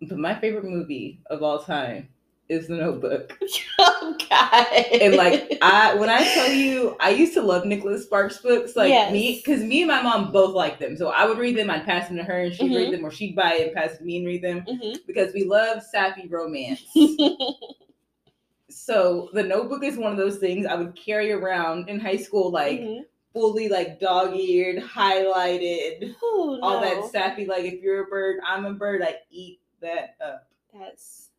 But 0.09 0.19
my 0.19 0.35
favorite 0.39 0.65
movie 0.65 1.21
of 1.31 1.43
all 1.45 1.61
time 1.61 2.09
is 2.49 2.67
The 2.67 2.75
Notebook. 2.77 3.39
Oh 3.85 4.17
God. 4.29 4.67
And 5.01 5.15
like 5.17 5.59
I, 5.63 5.95
when 5.95 6.09
I 6.11 6.23
tell 6.35 6.51
you, 6.53 6.97
I 7.01 7.11
used 7.11 7.35
to 7.35 7.43
love 7.43 7.65
Nicholas 7.65 8.05
Sparks 8.05 8.39
books. 8.39 8.75
Like 8.77 8.91
Yes. 8.91 9.13
me, 9.13 9.37
because 9.45 9.63
me 9.63 9.83
and 9.83 9.89
my 9.89 10.03
mom 10.03 10.31
both 10.33 10.55
liked 10.55 10.81
them. 10.81 10.97
So 10.97 11.09
I 11.09 11.25
would 11.25 11.39
read 11.39 11.57
them, 11.57 11.71
I'd 11.71 11.85
pass 11.85 12.09
them 12.09 12.17
to 12.19 12.23
her, 12.25 12.41
and 12.43 12.55
she'd 12.55 12.71
Mhm. 12.71 12.77
read 12.77 12.93
them, 12.93 13.05
or 13.05 13.11
she'd 13.11 13.35
buy 13.37 13.55
it 13.55 13.67
and 13.69 13.75
pass 13.77 13.93
it 13.95 13.99
to 13.99 14.05
me 14.05 14.19
and 14.19 14.27
read 14.27 14.43
them 14.43 14.63
Mhm. 14.69 14.99
because 15.07 15.33
we 15.35 15.45
love 15.45 15.83
sappy 15.83 16.29
romance. 16.29 16.83
so 18.69 19.29
The 19.33 19.43
Notebook 19.43 19.85
is 19.85 19.97
one 19.97 20.13
of 20.13 20.19
those 20.19 20.39
things 20.39 20.67
I 20.67 20.75
would 20.75 20.95
carry 20.97 21.33
around 21.33 21.89
in 21.89 22.01
high 22.01 22.17
school, 22.17 22.51
like 22.51 22.81
Mhm. 22.81 23.05
Fully 23.33 23.69
like 23.69 24.01
dog-eared, 24.01 24.83
highlighted, 24.83 26.15
Ooh, 26.23 26.59
all 26.63 26.81
that 26.81 27.11
sappy. 27.11 27.47
Like 27.47 27.65
if 27.65 27.81
you're 27.83 28.05
a 28.05 28.07
bird, 28.07 28.41
I'm 28.47 28.65
a 28.67 28.75
bird. 28.75 29.03
I 29.03 29.17
eat 29.31 29.61
that 29.81 30.17
up. 30.25 30.49
That's 30.73 31.31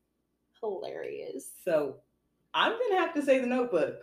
hilarious. 0.60 1.50
So 1.64 1.98
I'm 2.54 2.72
gonna 2.72 3.02
have 3.02 3.14
to 3.16 3.22
say 3.22 3.40
The 3.40 3.48
Notebook, 3.48 3.96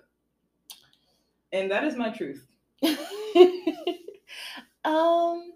and 1.53 1.71
that 1.71 1.85
is 1.85 1.97
my 1.97 2.11
truth. 2.11 2.47
um 4.85 5.53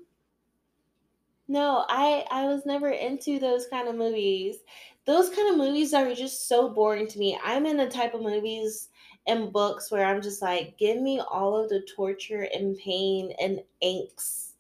no, 1.47 1.85
I 1.89 2.25
I 2.31 2.47
was 2.47 2.65
never 2.65 2.91
into 2.91 3.39
those 3.39 3.67
kind 3.67 3.89
of 3.89 3.97
movies. 3.97 4.57
Those 5.07 5.31
kind 5.31 5.51
of 5.51 5.59
movies 5.59 5.93
are 5.93 6.15
just 6.15 6.49
so 6.49 6.69
boring 6.69 7.07
to 7.09 7.19
me. 7.19 7.39
I'm 7.45 7.67
in 7.67 7.77
the 7.77 7.89
type 7.89 8.15
of 8.15 8.23
movies 8.23 8.89
and 9.27 9.53
books 9.53 9.91
where 9.91 10.07
I'm 10.07 10.23
just 10.23 10.43
like, 10.43 10.77
give 10.79 11.01
me 11.01 11.21
all 11.21 11.57
of 11.57 11.69
the 11.69 11.87
torture 11.95 12.49
and 12.55 12.77
pain 12.79 13.33
and 13.41 13.61
angst. 13.83 14.53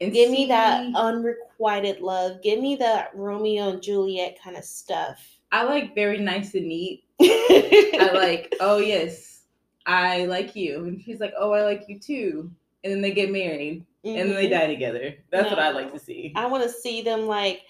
And 0.00 0.12
Give 0.12 0.30
me 0.30 0.46
that 0.46 0.92
unrequited 0.96 2.00
love. 2.00 2.42
Give 2.42 2.60
me 2.60 2.74
that 2.76 3.10
Romeo 3.14 3.70
and 3.70 3.82
Juliet 3.82 4.36
kind 4.42 4.56
of 4.56 4.64
stuff. 4.64 5.38
I 5.52 5.62
like 5.62 5.94
very 5.94 6.18
nice 6.18 6.54
and 6.54 6.66
neat. 6.66 7.04
I 7.20 8.10
like, 8.14 8.54
oh 8.58 8.78
yes, 8.78 9.42
I 9.86 10.24
like 10.24 10.56
you, 10.56 10.86
and 10.86 11.00
she's 11.00 11.20
like, 11.20 11.34
oh 11.38 11.52
I 11.52 11.62
like 11.62 11.84
you 11.88 12.00
too, 12.00 12.50
and 12.82 12.92
then 12.92 13.00
they 13.00 13.12
get 13.12 13.30
married, 13.30 13.84
and 14.04 14.16
then 14.16 14.34
they 14.34 14.48
die 14.48 14.66
together. 14.66 15.14
That's 15.30 15.50
what 15.50 15.58
I 15.58 15.70
like 15.70 15.86
Mm-hmm. 15.88 15.98
To 15.98 16.04
see. 16.04 16.32
I 16.34 16.46
want 16.46 16.64
to 16.64 16.70
see 16.70 17.02
them 17.02 17.26
like, 17.26 17.62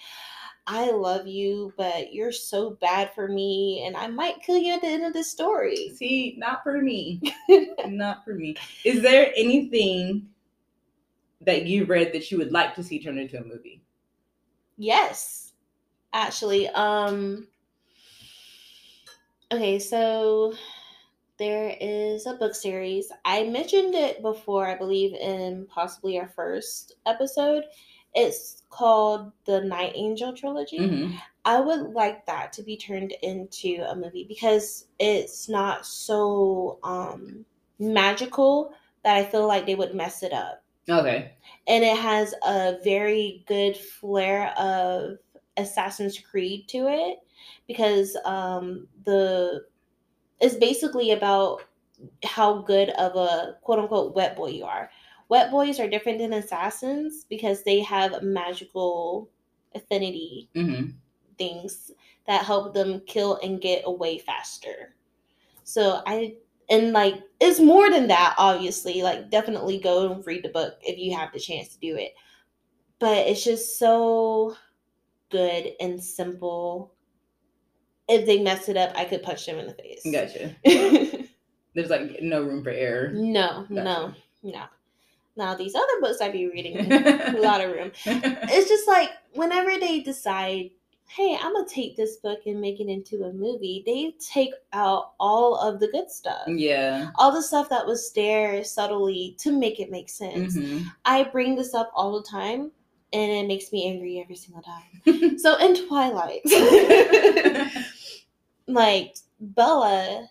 I 0.74 0.90
love 0.90 1.26
you, 1.26 1.74
but 1.76 2.14
you're 2.14 2.32
so 2.32 2.70
bad 2.80 3.12
for 3.14 3.28
me, 3.28 3.85
and 3.87 3.94
I 3.94 4.06
might 4.06 4.40
kill 4.40 4.56
you 4.56 4.72
at 4.72 4.80
the 4.80 4.87
end 4.87 5.04
of 5.04 5.12
the 5.12 5.22
story. 5.22 5.92
See, 5.94 6.35
not 6.38 6.62
for 6.62 6.80
me. 6.80 7.20
not 7.87 8.24
for 8.24 8.32
me. 8.32 8.56
Is 8.82 9.02
there 9.02 9.35
anything 9.37 10.30
that 11.42 11.66
you 11.66 11.85
read 11.85 12.14
that 12.14 12.30
you 12.30 12.38
would 12.38 12.52
like 12.52 12.74
to 12.76 12.82
see 12.82 13.02
turned 13.02 13.18
into 13.18 13.38
a 13.38 13.44
movie? 13.44 13.82
Yes, 14.78 15.52
actually. 16.14 16.68
Um. 16.68 17.48
Okay, 19.52 19.78
so 19.78 20.54
there 21.37 21.76
is 21.82 22.24
a 22.24 22.32
book 22.32 22.54
series. 22.54 23.12
I 23.26 23.42
mentioned 23.42 23.94
it 23.94 24.22
before, 24.22 24.66
I 24.66 24.78
believe, 24.78 25.12
in 25.12 25.66
possibly 25.66 26.18
our 26.18 26.28
first 26.28 26.94
episode. 27.04 27.64
It's 28.14 28.62
called 28.70 29.33
the 29.44 29.61
Night 29.62 29.92
Angel 29.94 30.33
trilogy. 30.33 30.79
Mhm. 30.79 31.18
I 31.44 31.61
would 31.61 31.92
like 31.92 32.27
that 32.27 32.53
to 32.55 32.62
be 32.62 32.77
turned 32.77 33.12
into 33.22 33.85
a 33.88 33.96
movie 33.96 34.25
because 34.25 34.87
it's 34.98 35.48
not 35.48 35.85
so 35.87 36.79
um 36.83 37.44
magical 37.79 38.72
that 39.03 39.16
I 39.16 39.25
feel 39.25 39.46
like 39.46 39.66
they 39.66 39.75
would 39.75 39.94
mess 39.94 40.22
it 40.22 40.33
up. 40.33 40.62
Okay. 40.88 41.33
And 41.66 41.85
it 41.85 41.96
has 41.96 42.35
a 42.46 42.79
very 42.85 43.44
good 43.46 43.77
flair 43.77 44.53
of 44.59 45.18
Assassin's 45.57 46.18
Creed 46.18 46.68
to 46.68 46.88
it 46.88 47.18
because 47.66 48.16
um 48.25 48.88
the 49.05 49.64
it's 50.40 50.57
basically 50.57 51.12
about 51.12 51.62
how 52.25 52.62
good 52.62 52.90
of 52.90 53.16
a 53.16 53.57
quote 53.62 53.79
unquote 53.79 54.14
wet 54.14 54.37
boy 54.37 54.48
you 54.48 54.64
are. 54.64 54.90
Wet 55.32 55.50
boys 55.50 55.80
are 55.80 55.88
different 55.88 56.18
than 56.18 56.34
assassins 56.34 57.24
because 57.24 57.62
they 57.62 57.80
have 57.80 58.22
magical 58.22 59.30
affinity 59.74 60.50
hmm 60.54 60.90
things 61.38 61.90
that 62.26 62.44
help 62.44 62.74
them 62.74 63.00
kill 63.06 63.40
and 63.42 63.58
get 63.58 63.84
away 63.86 64.18
faster. 64.18 64.94
So 65.64 66.02
I 66.06 66.34
and 66.68 66.92
like 66.92 67.22
it's 67.40 67.60
more 67.60 67.90
than 67.90 68.08
that 68.08 68.34
obviously 68.36 69.00
like 69.00 69.30
definitely 69.30 69.80
go 69.80 70.12
and 70.12 70.26
read 70.26 70.44
the 70.44 70.50
book 70.50 70.74
if 70.82 70.98
you 70.98 71.16
have 71.16 71.32
the 71.32 71.40
chance 71.40 71.68
to 71.68 71.78
do 71.78 71.96
it. 71.96 72.12
But 72.98 73.26
it's 73.26 73.42
just 73.42 73.78
so 73.78 74.54
good 75.30 75.72
and 75.80 75.98
simple. 75.98 76.92
If 78.06 78.26
they 78.26 78.42
mess 78.42 78.68
it 78.68 78.76
up, 78.76 78.92
I 78.94 79.06
could 79.06 79.22
punch 79.22 79.46
them 79.46 79.58
in 79.58 79.66
the 79.66 79.72
face. 79.72 80.06
Gotcha. 80.12 80.54
There's 81.74 81.88
like 81.88 82.20
no 82.20 82.42
room 82.42 82.62
for 82.62 82.68
error. 82.68 83.12
no, 83.14 83.66
no, 83.70 84.12
no. 84.42 84.64
Now 85.36 85.54
these 85.54 85.74
other 85.74 86.00
books 86.00 86.20
I'd 86.20 86.32
be 86.32 86.46
reading, 86.48 86.92
a 86.92 87.32
lot 87.40 87.60
of 87.60 87.70
room. 87.72 87.90
It's 88.04 88.68
just 88.68 88.86
like 88.86 89.10
whenever 89.34 89.78
they 89.78 90.00
decide, 90.00 90.70
hey, 91.08 91.36
I'm 91.40 91.52
gonna 91.54 91.66
take 91.68 91.96
this 91.96 92.16
book 92.16 92.40
and 92.46 92.60
make 92.60 92.80
it 92.80 92.88
into 92.88 93.24
a 93.24 93.32
movie, 93.32 93.82
they 93.86 94.14
take 94.18 94.52
out 94.72 95.12
all 95.20 95.56
of 95.56 95.80
the 95.80 95.88
good 95.88 96.10
stuff. 96.10 96.46
yeah. 96.48 97.10
All 97.16 97.32
the 97.32 97.42
stuff 97.42 97.68
that 97.70 97.86
was 97.86 98.12
there 98.12 98.62
subtly 98.64 99.34
to 99.38 99.52
make 99.52 99.80
it 99.80 99.90
make 99.90 100.08
sense. 100.08 100.56
Mhm. 100.56 100.84
I 101.04 101.24
bring 101.24 101.54
this 101.56 101.74
up 101.74 101.90
all 101.94 102.12
the 102.20 102.26
time 102.28 102.70
and 103.14 103.30
it 103.30 103.46
makes 103.46 103.72
me 103.72 103.86
angry 103.90 104.20
every 104.20 104.36
single 104.36 104.62
time. 104.62 105.38
so 105.38 105.56
in 105.58 105.86
Twilight, 105.86 106.40
like 108.66 109.16
Bella 109.40 110.28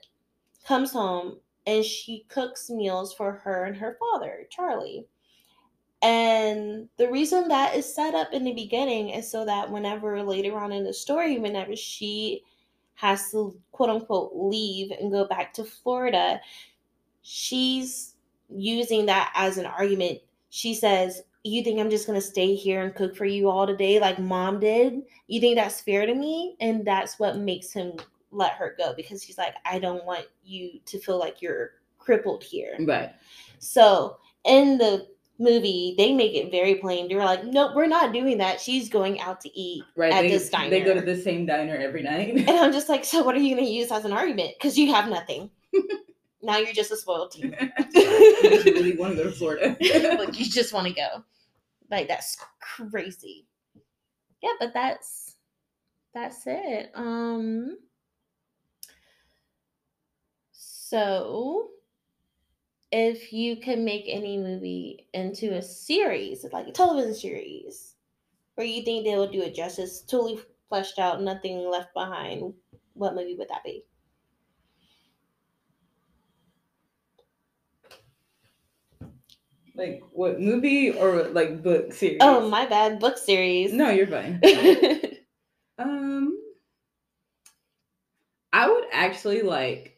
comes 0.66 0.92
home 0.92 1.38
and 1.66 1.84
she 1.86 2.26
cooks 2.28 2.70
meals 2.70 3.14
for 3.14 3.34
her 3.34 3.66
and 3.66 3.76
her 3.78 3.98
father, 4.00 4.48
Charlie. 4.50 5.06
And 6.02 6.90
the 6.98 7.12
reason 7.12 7.48
that 7.50 7.76
is 7.76 7.94
set 7.94 8.16
up 8.16 8.34
in 8.34 8.44
the 8.44 8.54
beginning 8.54 9.10
is 9.10 9.30
so 9.30 9.46
that 9.46 9.70
whenever 9.70 10.24
later 10.24 10.58
on 10.58 10.72
in 10.72 10.84
the 10.84 10.94
story, 10.94 11.38
whenever 11.38 11.76
she 11.76 12.42
has 12.96 13.30
to 13.32 13.60
quote 13.72 13.90
unquote 13.90 14.32
leave 14.34 14.92
and 14.92 15.12
go 15.12 15.28
back 15.28 15.54
to 15.54 15.64
Florida, 15.64 16.42
she's 17.22 18.16
using 18.50 19.06
that 19.06 19.32
as 19.36 19.58
an 19.58 19.68
argument. 19.68 20.20
She 20.50 20.74
says, 20.74 21.22
You 21.44 21.64
think 21.64 21.80
I'm 21.80 21.92
just 21.92 22.08
going 22.08 22.20
to 22.20 22.26
stay 22.26 22.56
here 22.56 22.82
and 22.82 22.96
cook 22.96 23.16
for 23.16 23.26
you 23.26 23.50
all 23.50 23.68
today 23.68 24.00
like 24.00 24.18
mom 24.18 24.60
did? 24.60 25.04
You 25.28 25.40
think 25.40 25.56
that's 25.56 25.82
fair 25.82 26.08
to 26.08 26.16
me? 26.16 26.56
And 26.60 26.84
that's 26.84 27.20
what 27.20 27.38
makes 27.38 27.72
him 27.72 27.94
let 28.32 28.54
her 28.54 28.76
go 28.78 28.94
because 28.96 29.22
he's 29.22 29.38
like, 29.38 29.56
I 29.66 29.80
don't 29.80 30.06
want 30.06 30.26
you 30.44 30.80
to 30.86 31.00
feel 31.00 31.20
like 31.20 31.42
you're 31.42 31.72
crippled 32.00 32.44
here. 32.44 32.76
Right. 32.80 33.12
So 33.60 34.18
in 34.46 34.78
the 34.78 35.08
movie, 35.40 35.96
they 35.98 36.14
make 36.14 36.34
it 36.34 36.52
very 36.52 36.76
plain. 36.76 37.08
They're 37.08 37.20
like, 37.24 37.44
Nope, 37.46 37.72
we're 37.76 37.88
not 37.88 38.14
doing 38.14 38.38
that. 38.40 38.60
She's 38.62 38.90
going 38.90 39.20
out 39.22 39.42
to 39.42 39.60
eat 39.60 39.84
Right. 39.96 40.14
at 40.14 40.22
they, 40.22 40.30
this 40.30 40.50
diner. 40.50 40.70
they 40.70 40.82
go 40.82 40.94
to 40.94 41.02
the 41.02 41.20
same 41.20 41.46
diner 41.46 41.76
every 41.76 42.04
night. 42.04 42.36
And 42.48 42.50
I'm 42.50 42.72
just 42.72 42.90
like, 42.90 43.04
so 43.06 43.24
what 43.24 43.36
are 43.36 43.40
you 43.40 43.56
going 43.56 43.66
to 43.68 43.72
use 43.72 43.92
as 43.92 44.06
an 44.06 44.14
argument? 44.14 44.52
Because 44.58 44.78
you 44.78 44.94
have 44.94 45.10
nothing. 45.10 45.50
now 46.44 46.58
you're 46.58 46.74
just 46.74 46.92
a 46.92 46.98
spoiled 46.98 47.32
teen. 47.34 47.56
you 47.94 48.02
really 48.66 48.96
want 48.98 49.16
to 49.18 49.24
go 49.24 49.30
to 49.30 49.36
Florida. 49.36 49.76
like 50.18 50.40
you 50.40 50.46
just 50.46 50.74
want 50.74 50.88
to 50.88 50.94
go. 50.94 51.24
Like 51.90 52.08
that's 52.08 52.38
crazy. 52.60 53.46
Yeah, 54.42 54.54
but 54.60 54.74
that's 54.74 55.36
that's 56.14 56.44
it. 56.46 56.92
Um 56.96 57.78
so 60.92 61.70
if 62.92 63.32
you 63.32 63.56
could 63.56 63.80
make 63.80 64.04
any 64.08 64.38
movie 64.38 65.08
into 65.14 65.54
a 65.54 65.62
series, 65.62 66.46
like 66.52 66.68
a 66.68 66.72
television 66.74 67.16
series, 67.16 67.96
where 68.56 68.68
you 68.68 68.84
think 68.84 69.06
they 69.06 69.16
will 69.16 69.32
do 69.32 69.42
it 69.42 69.56
justice, 69.56 70.02
totally 70.02 70.42
fleshed 70.68 71.00
out, 71.00 71.22
nothing 71.22 71.70
left 71.70 71.94
behind, 71.94 72.54
what 72.94 73.16
movie 73.16 73.38
would 73.38 73.48
that 73.48 73.64
be? 73.64 73.86
like 79.74 80.04
what 80.12 80.38
movie 80.42 80.92
or 80.92 81.30
like 81.30 81.64
book 81.64 81.94
series? 81.94 82.18
Oh, 82.20 82.50
my 82.50 82.66
bad, 82.66 83.00
book 83.00 83.18
series. 83.18 83.72
No, 83.72 83.90
you're 83.90 84.08
fine. 84.08 84.42
Um, 85.80 86.38
I 88.54 88.70
would 88.70 88.86
actually 88.92 89.42
like 89.42 89.91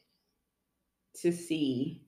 to 1.21 1.31
see 1.31 2.01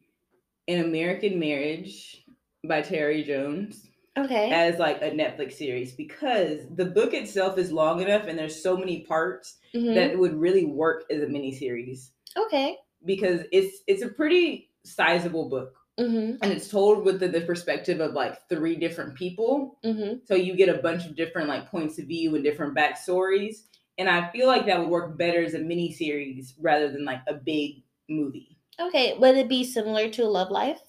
an 0.68 0.84
American 0.86 1.40
Marriage 1.40 2.24
by 2.68 2.82
Tayari 2.82 3.24
Jones 3.26 3.86
okay. 4.18 4.50
as 4.52 4.80
like 4.80 5.02
a 5.02 5.12
Netflix 5.12 5.54
series 5.54 5.94
because 5.94 6.62
the 6.76 6.86
book 6.86 7.14
itself 7.14 7.58
is 7.58 7.72
long 7.72 8.02
enough 8.02 8.26
and 8.28 8.38
there's 8.38 8.62
so 8.62 8.76
many 8.78 9.02
parts 9.02 9.58
Mhm. 9.76 9.94
that 9.94 10.12
it 10.12 10.18
would 10.20 10.36
really 10.36 10.66
work 10.66 11.04
as 11.12 11.22
a 11.22 11.28
mini 11.28 11.54
series. 11.54 12.12
okay. 12.38 12.78
because 13.06 13.42
it's 13.52 13.84
it's 13.88 14.02
a 14.02 14.10
pretty 14.10 14.72
sizable 14.84 15.50
book 15.50 15.74
Mm-hmm. 16.00 16.44
and 16.44 16.52
it's 16.52 16.68
told 16.68 17.06
with 17.06 17.22
the, 17.22 17.30
the 17.30 17.40
perspective 17.42 18.02
of 18.02 18.12
like 18.14 18.50
three 18.50 18.76
different 18.76 19.16
people 19.16 19.80
Mm-hmm. 19.86 20.18
so 20.26 20.34
you 20.36 20.56
get 20.56 20.68
a 20.68 20.82
bunch 20.82 21.06
of 21.06 21.16
different 21.16 21.48
like 21.48 21.70
points 21.72 21.98
of 22.00 22.08
view 22.08 22.36
and 22.36 22.44
different 22.44 22.76
backstories 22.76 23.58
and 23.98 24.10
i 24.10 24.30
feel 24.32 24.48
like 24.48 24.66
that 24.66 24.80
would 24.80 24.90
work 24.90 25.18
better 25.18 25.42
as 25.44 25.54
a 25.54 25.60
mini 25.60 25.94
series 25.94 26.54
rather 26.60 26.92
than 26.92 27.06
like 27.06 27.22
a 27.30 27.34
big 27.36 27.84
movie 28.10 28.55
Okay. 28.80 29.18
Would 29.18 29.38
it 29.38 29.48
be 29.50 29.64
similar 29.64 30.10
to 30.12 30.26
Love 30.28 30.52
Life? 30.52 30.80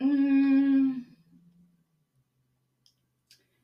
Mm, 0.00 1.02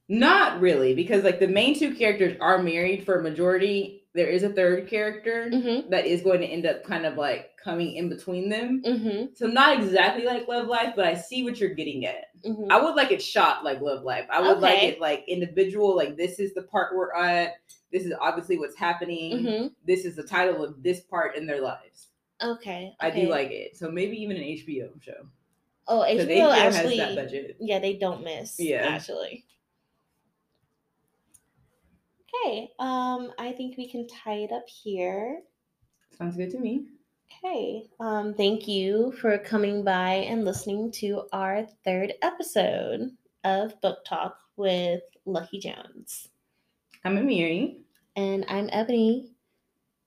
not 0.09 0.61
really 0.61 0.95
because 0.95 1.23
like 1.23 1.39
the 1.39 1.47
main 1.47 1.79
two 1.79 1.95
characters 1.95 2.37
are 2.41 2.61
married 2.63 3.05
for 3.07 3.21
a 3.21 3.23
majority 3.23 4.03
there 4.15 4.27
is 4.29 4.43
a 4.43 4.49
third 4.51 4.89
character 4.89 5.49
Mm-hmm. 5.53 5.91
that 5.91 6.07
is 6.07 6.23
going 6.23 6.41
to 6.41 6.47
end 6.47 6.67
up 6.67 6.85
kind 6.85 7.07
of 7.07 7.17
like 7.17 7.51
coming 7.63 7.95
in 7.95 8.09
between 8.09 8.49
them 8.49 8.83
Mm-hmm. 8.85 9.27
so 9.37 9.47
not 9.47 9.79
exactly 9.79 10.25
like 10.27 10.49
love 10.49 10.67
life 10.67 10.95
but 10.97 11.05
i 11.07 11.15
see 11.15 11.45
what 11.45 11.59
you're 11.61 11.75
getting 11.75 12.05
at 12.05 12.25
mm-hmm. 12.45 12.71
I 12.71 12.83
would 12.83 12.97
like 12.97 13.13
it 13.13 13.23
shot 13.23 13.65
like 13.65 13.81
Love 13.81 14.03
Life. 14.03 14.27
I 14.29 14.41
would 14.41 14.59
like 14.59 14.83
it 14.83 15.01
like 15.01 15.25
individual. 15.29 15.97
Like 15.97 16.17
this 16.17 16.39
is 16.39 16.53
the 16.53 16.63
part 16.63 16.95
we're 16.95 17.15
at. 17.15 17.55
This 17.94 18.07
is 18.07 18.12
obviously 18.20 18.59
what's 18.59 18.76
happening. 18.76 19.38
Mm-hmm. 19.38 19.66
This 19.87 20.04
is 20.04 20.16
the 20.16 20.24
title 20.24 20.64
of 20.64 20.83
this 20.83 20.98
part 20.98 21.37
in 21.37 21.46
their 21.46 21.61
lives. 21.61 22.09
Okay. 22.42 22.92
I 22.98 23.09
do 23.09 23.28
like 23.28 23.52
it. 23.52 23.76
So 23.76 23.88
maybe 23.88 24.20
even 24.20 24.37
an 24.37 24.42
HBO 24.42 25.00
show. 25.00 25.28
Oh, 25.87 26.00
HBO 26.00 26.26
HBO 26.26 26.57
actually. 26.57 26.96
has 26.96 27.14
that 27.14 27.22
budget. 27.22 27.57
Yeah, 27.61 27.78
they 27.78 27.94
don't 27.94 28.24
miss. 28.24 28.59
Yeah. 28.59 28.85
Actually. 28.88 29.44
Okay. 32.44 32.72
Um, 32.80 33.30
I 33.38 33.52
think 33.52 33.76
we 33.76 33.88
can 33.88 34.09
tie 34.09 34.38
it 34.38 34.50
up 34.50 34.68
here. 34.68 35.42
Sounds 36.18 36.37
good 36.37 36.50
to 36.50 36.59
me. 36.59 36.87
Okay. 37.44 37.85
Um, 38.00 38.35
thank 38.35 38.66
you 38.66 39.12
for 39.20 39.38
coming 39.38 39.85
by 39.85 40.14
and 40.14 40.44
listening 40.44 40.90
to 40.94 41.28
our 41.33 41.64
third 41.85 42.14
episode 42.22 43.12
of 43.44 43.80
Book 43.80 44.04
Talk 44.04 44.37
with 44.57 45.02
Lucky 45.26 45.61
Jones. 45.61 46.30
I'm 47.04 47.16
Ameari. 47.16 47.84
And 48.16 48.44
I'm 48.48 48.68
Ebony. 48.72 49.33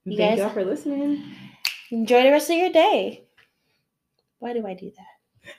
You 0.06 0.18
Thank 0.18 0.30
guys- 0.32 0.40
y'all 0.40 0.50
for 0.50 0.64
listening. 0.64 1.24
Enjoy 1.92 2.24
the 2.24 2.32
rest 2.32 2.50
of 2.50 2.58
your 2.58 2.72
day. 2.72 3.24
Why 4.40 4.54
do 4.54 4.66
I 4.66 4.74
do 4.74 4.92
that? 4.92 5.17